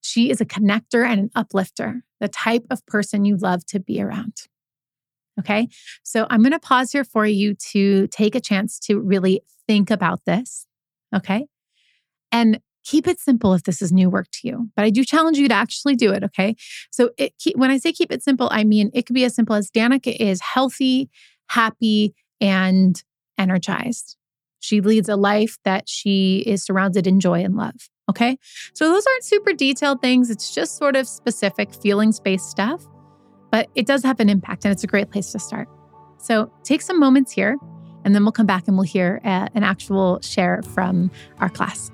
She 0.00 0.30
is 0.30 0.40
a 0.40 0.44
connector 0.44 1.06
and 1.06 1.20
an 1.20 1.30
uplifter, 1.34 2.02
the 2.20 2.28
type 2.28 2.64
of 2.70 2.84
person 2.86 3.24
you 3.24 3.36
love 3.36 3.64
to 3.66 3.80
be 3.80 4.02
around. 4.02 4.34
Okay, 5.40 5.68
so 6.02 6.26
I'm 6.28 6.42
going 6.42 6.52
to 6.52 6.58
pause 6.58 6.92
here 6.92 7.04
for 7.04 7.24
you 7.24 7.54
to 7.70 8.08
take 8.08 8.34
a 8.34 8.40
chance 8.40 8.78
to 8.80 8.98
really 8.98 9.42
think 9.66 9.90
about 9.90 10.24
this. 10.26 10.66
Okay, 11.14 11.46
and 12.32 12.60
keep 12.88 13.06
it 13.06 13.20
simple 13.20 13.52
if 13.52 13.64
this 13.64 13.82
is 13.82 13.92
new 13.92 14.08
work 14.08 14.26
to 14.32 14.48
you. 14.48 14.70
But 14.74 14.86
I 14.86 14.90
do 14.90 15.04
challenge 15.04 15.36
you 15.36 15.46
to 15.48 15.54
actually 15.54 15.94
do 15.94 16.10
it. 16.10 16.24
Okay. 16.24 16.56
So 16.90 17.10
it, 17.18 17.34
when 17.54 17.70
I 17.70 17.76
say 17.76 17.92
keep 17.92 18.10
it 18.10 18.22
simple, 18.22 18.48
I 18.50 18.64
mean 18.64 18.90
it 18.94 19.04
could 19.04 19.14
be 19.14 19.24
as 19.24 19.34
simple 19.34 19.54
as 19.54 19.70
Danika 19.70 20.16
is 20.18 20.40
healthy, 20.40 21.10
happy, 21.48 22.14
and 22.40 23.02
energized. 23.36 24.16
She 24.60 24.80
leads 24.80 25.08
a 25.08 25.16
life 25.16 25.58
that 25.64 25.88
she 25.88 26.42
is 26.46 26.64
surrounded 26.64 27.06
in 27.06 27.20
joy 27.20 27.44
and 27.44 27.56
love. 27.56 27.74
Okay. 28.08 28.38
So 28.72 28.90
those 28.90 29.06
aren't 29.06 29.24
super 29.24 29.52
detailed 29.52 30.00
things. 30.00 30.30
It's 30.30 30.54
just 30.54 30.78
sort 30.78 30.96
of 30.96 31.06
specific 31.06 31.74
feelings 31.74 32.18
based 32.18 32.48
stuff, 32.48 32.86
but 33.50 33.68
it 33.74 33.86
does 33.86 34.02
have 34.02 34.18
an 34.18 34.30
impact 34.30 34.64
and 34.64 34.72
it's 34.72 34.82
a 34.82 34.88
great 34.88 35.10
place 35.10 35.30
to 35.32 35.38
start. 35.38 35.68
So 36.16 36.50
take 36.64 36.80
some 36.80 36.98
moments 36.98 37.32
here 37.32 37.58
and 38.04 38.14
then 38.14 38.24
we'll 38.24 38.32
come 38.32 38.46
back 38.46 38.66
and 38.66 38.78
we'll 38.78 38.84
hear 38.84 39.20
uh, 39.24 39.48
an 39.54 39.62
actual 39.62 40.20
share 40.22 40.62
from 40.62 41.10
our 41.38 41.50
class. 41.50 41.90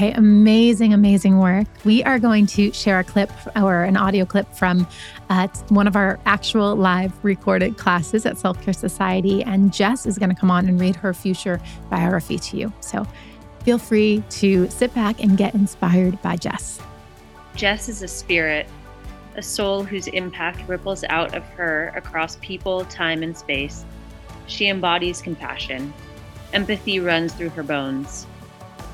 Okay, 0.00 0.12
amazing, 0.12 0.94
amazing 0.94 1.36
work. 1.36 1.66
We 1.84 2.02
are 2.04 2.18
going 2.18 2.46
to 2.46 2.72
share 2.72 3.00
a 3.00 3.04
clip 3.04 3.30
or 3.54 3.82
an 3.82 3.98
audio 3.98 4.24
clip 4.24 4.50
from 4.54 4.86
uh, 5.28 5.46
one 5.68 5.86
of 5.86 5.94
our 5.94 6.18
actual 6.24 6.74
live 6.74 7.12
recorded 7.22 7.76
classes 7.76 8.24
at 8.24 8.38
Self 8.38 8.62
Care 8.62 8.72
Society. 8.72 9.42
And 9.42 9.74
Jess 9.74 10.06
is 10.06 10.16
going 10.16 10.30
to 10.30 10.34
come 10.34 10.50
on 10.50 10.66
and 10.66 10.80
read 10.80 10.96
her 10.96 11.12
future 11.12 11.60
biography 11.90 12.38
to 12.38 12.56
you. 12.56 12.72
So 12.80 13.06
feel 13.62 13.76
free 13.76 14.24
to 14.30 14.70
sit 14.70 14.94
back 14.94 15.22
and 15.22 15.36
get 15.36 15.52
inspired 15.54 16.22
by 16.22 16.36
Jess. 16.36 16.80
Jess 17.54 17.90
is 17.90 18.00
a 18.00 18.08
spirit, 18.08 18.66
a 19.36 19.42
soul 19.42 19.84
whose 19.84 20.06
impact 20.06 20.66
ripples 20.66 21.04
out 21.10 21.34
of 21.34 21.44
her 21.50 21.92
across 21.94 22.36
people, 22.36 22.86
time, 22.86 23.22
and 23.22 23.36
space. 23.36 23.84
She 24.46 24.68
embodies 24.68 25.20
compassion. 25.20 25.92
Empathy 26.54 27.00
runs 27.00 27.34
through 27.34 27.50
her 27.50 27.62
bones. 27.62 28.26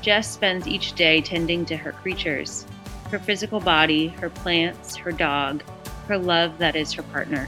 Jess 0.01 0.31
spends 0.31 0.67
each 0.67 0.93
day 0.93 1.21
tending 1.21 1.65
to 1.65 1.77
her 1.77 1.91
creatures 1.91 2.65
her 3.09 3.19
physical 3.19 3.61
body, 3.61 4.09
her 4.09 4.29
plants, 4.29 4.95
her 4.95 5.11
dog, 5.13 5.63
her 6.07 6.17
love 6.17 6.57
that 6.57 6.75
is 6.75 6.91
her 6.91 7.03
partner. 7.03 7.47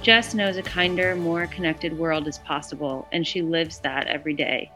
Jess 0.00 0.34
knows 0.34 0.56
a 0.56 0.62
kinder, 0.62 1.16
more 1.16 1.48
connected 1.48 1.98
world 1.98 2.28
is 2.28 2.38
possible, 2.38 3.08
and 3.10 3.26
she 3.26 3.42
lives 3.42 3.80
that 3.80 4.06
every 4.06 4.34
day. 4.34 4.70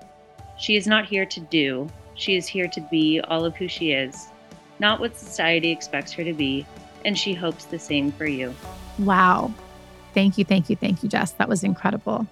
She 0.58 0.76
is 0.76 0.88
not 0.88 1.06
here 1.06 1.26
to 1.26 1.40
do, 1.40 1.88
she 2.14 2.36
is 2.36 2.46
here 2.46 2.66
to 2.68 2.80
be 2.90 3.20
all 3.20 3.44
of 3.44 3.56
who 3.56 3.68
she 3.68 3.92
is, 3.92 4.26
not 4.80 4.98
what 4.98 5.16
society 5.16 5.70
expects 5.70 6.12
her 6.12 6.24
to 6.24 6.32
be, 6.32 6.66
and 7.04 7.16
she 7.16 7.32
hopes 7.32 7.64
the 7.66 7.78
same 7.78 8.10
for 8.10 8.26
you. 8.26 8.54
Wow. 8.98 9.52
Thank 10.12 10.38
you, 10.38 10.44
thank 10.44 10.68
you, 10.68 10.76
thank 10.76 11.02
you, 11.02 11.08
Jess. 11.08 11.32
That 11.32 11.48
was 11.48 11.62
incredible. 11.62 12.26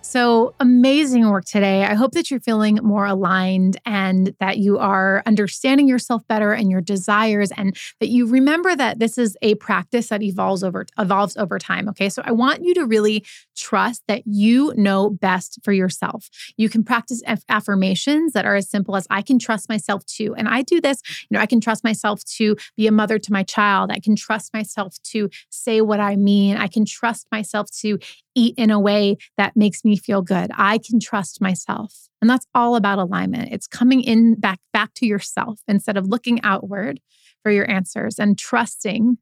So 0.00 0.54
amazing 0.58 1.28
work 1.28 1.44
today. 1.44 1.84
I 1.84 1.92
hope 1.94 2.12
that 2.12 2.30
you're 2.30 2.40
feeling 2.40 2.78
more 2.82 3.04
aligned 3.04 3.76
and 3.84 4.34
that 4.40 4.56
you 4.56 4.78
are 4.78 5.22
understanding 5.26 5.86
yourself 5.86 6.26
better 6.26 6.52
and 6.52 6.70
your 6.70 6.80
desires 6.80 7.50
and 7.56 7.76
that 8.00 8.08
you 8.08 8.26
remember 8.26 8.74
that 8.74 9.00
this 9.00 9.18
is 9.18 9.36
a 9.42 9.56
practice 9.56 10.08
that 10.08 10.22
evolves 10.22 10.64
over 10.64 10.86
evolves 10.98 11.36
over 11.36 11.58
time, 11.58 11.88
okay? 11.90 12.08
So 12.08 12.22
I 12.24 12.32
want 12.32 12.64
you 12.64 12.72
to 12.74 12.86
really 12.86 13.24
trust 13.54 14.02
that 14.08 14.22
you 14.24 14.72
know 14.76 15.10
best 15.10 15.58
for 15.62 15.72
yourself. 15.72 16.30
You 16.56 16.70
can 16.70 16.84
practice 16.84 17.22
aff- 17.26 17.44
affirmations 17.50 18.32
that 18.32 18.46
are 18.46 18.56
as 18.56 18.70
simple 18.70 18.96
as 18.96 19.06
I 19.10 19.20
can 19.20 19.38
trust 19.38 19.68
myself 19.68 20.06
to. 20.16 20.34
And 20.36 20.48
I 20.48 20.62
do 20.62 20.80
this, 20.80 21.02
you 21.28 21.36
know, 21.36 21.40
I 21.40 21.46
can 21.46 21.60
trust 21.60 21.84
myself 21.84 22.24
to 22.36 22.56
be 22.76 22.86
a 22.86 22.92
mother 22.92 23.18
to 23.18 23.32
my 23.32 23.42
child. 23.42 23.90
I 23.92 23.98
can 23.98 24.16
trust 24.16 24.54
myself 24.54 24.94
to 25.10 25.28
say 25.50 25.82
what 25.82 26.00
I 26.00 26.16
mean. 26.16 26.56
I 26.56 26.68
can 26.68 26.86
trust 26.86 27.26
myself 27.30 27.68
to 27.80 27.98
eat 28.38 28.54
in 28.56 28.70
a 28.70 28.80
way 28.80 29.16
that 29.36 29.56
makes 29.56 29.84
me 29.84 29.96
feel 29.96 30.22
good. 30.22 30.50
I 30.54 30.78
can 30.78 31.00
trust 31.00 31.40
myself. 31.40 32.08
And 32.20 32.28
that's 32.28 32.46
all 32.54 32.76
about 32.76 32.98
alignment. 32.98 33.52
It's 33.52 33.66
coming 33.66 34.02
in 34.02 34.34
back 34.34 34.60
back 34.72 34.94
to 34.94 35.06
yourself 35.06 35.60
instead 35.66 35.96
of 35.96 36.06
looking 36.06 36.40
outward 36.42 37.00
for 37.42 37.50
your 37.52 37.70
answers 37.70 38.18
and 38.18 38.38
trusting 38.38 39.18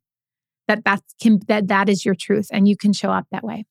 that 0.69 0.85
that 0.85 1.03
can 1.21 1.41
that 1.49 1.69
that 1.69 1.89
is 1.89 2.05
your 2.05 2.15
truth 2.15 2.49
and 2.53 2.69
you 2.69 2.77
can 2.77 2.93
show 2.93 3.11
up 3.11 3.27
that 3.31 3.45
way. 3.45 3.65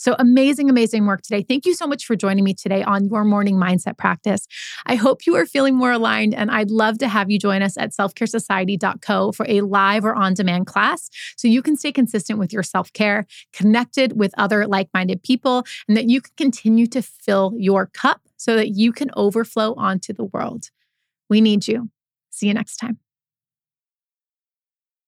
So 0.00 0.16
amazing, 0.18 0.70
amazing 0.70 1.04
work 1.04 1.20
today. 1.20 1.44
Thank 1.46 1.66
you 1.66 1.74
so 1.74 1.86
much 1.86 2.06
for 2.06 2.16
joining 2.16 2.42
me 2.42 2.54
today 2.54 2.82
on 2.82 3.04
your 3.04 3.22
morning 3.22 3.56
mindset 3.56 3.98
practice. 3.98 4.46
I 4.86 4.94
hope 4.94 5.26
you 5.26 5.36
are 5.36 5.44
feeling 5.44 5.76
more 5.76 5.92
aligned, 5.92 6.32
and 6.32 6.50
I'd 6.50 6.70
love 6.70 6.96
to 7.00 7.08
have 7.08 7.30
you 7.30 7.38
join 7.38 7.60
us 7.60 7.76
at 7.76 7.90
selfcaresociety.co 7.90 9.32
for 9.32 9.44
a 9.46 9.60
live 9.60 10.06
or 10.06 10.14
on 10.14 10.32
demand 10.32 10.66
class 10.66 11.10
so 11.36 11.48
you 11.48 11.60
can 11.60 11.76
stay 11.76 11.92
consistent 11.92 12.38
with 12.38 12.50
your 12.50 12.62
self 12.62 12.90
care, 12.94 13.26
connected 13.52 14.18
with 14.18 14.32
other 14.38 14.66
like 14.66 14.88
minded 14.94 15.22
people, 15.22 15.64
and 15.86 15.98
that 15.98 16.08
you 16.08 16.22
can 16.22 16.32
continue 16.38 16.86
to 16.86 17.02
fill 17.02 17.52
your 17.58 17.84
cup 17.84 18.22
so 18.38 18.56
that 18.56 18.70
you 18.70 18.92
can 18.92 19.10
overflow 19.16 19.74
onto 19.74 20.14
the 20.14 20.24
world. 20.24 20.70
We 21.28 21.42
need 21.42 21.68
you. 21.68 21.90
See 22.30 22.46
you 22.46 22.54
next 22.54 22.78
time. 22.78 22.98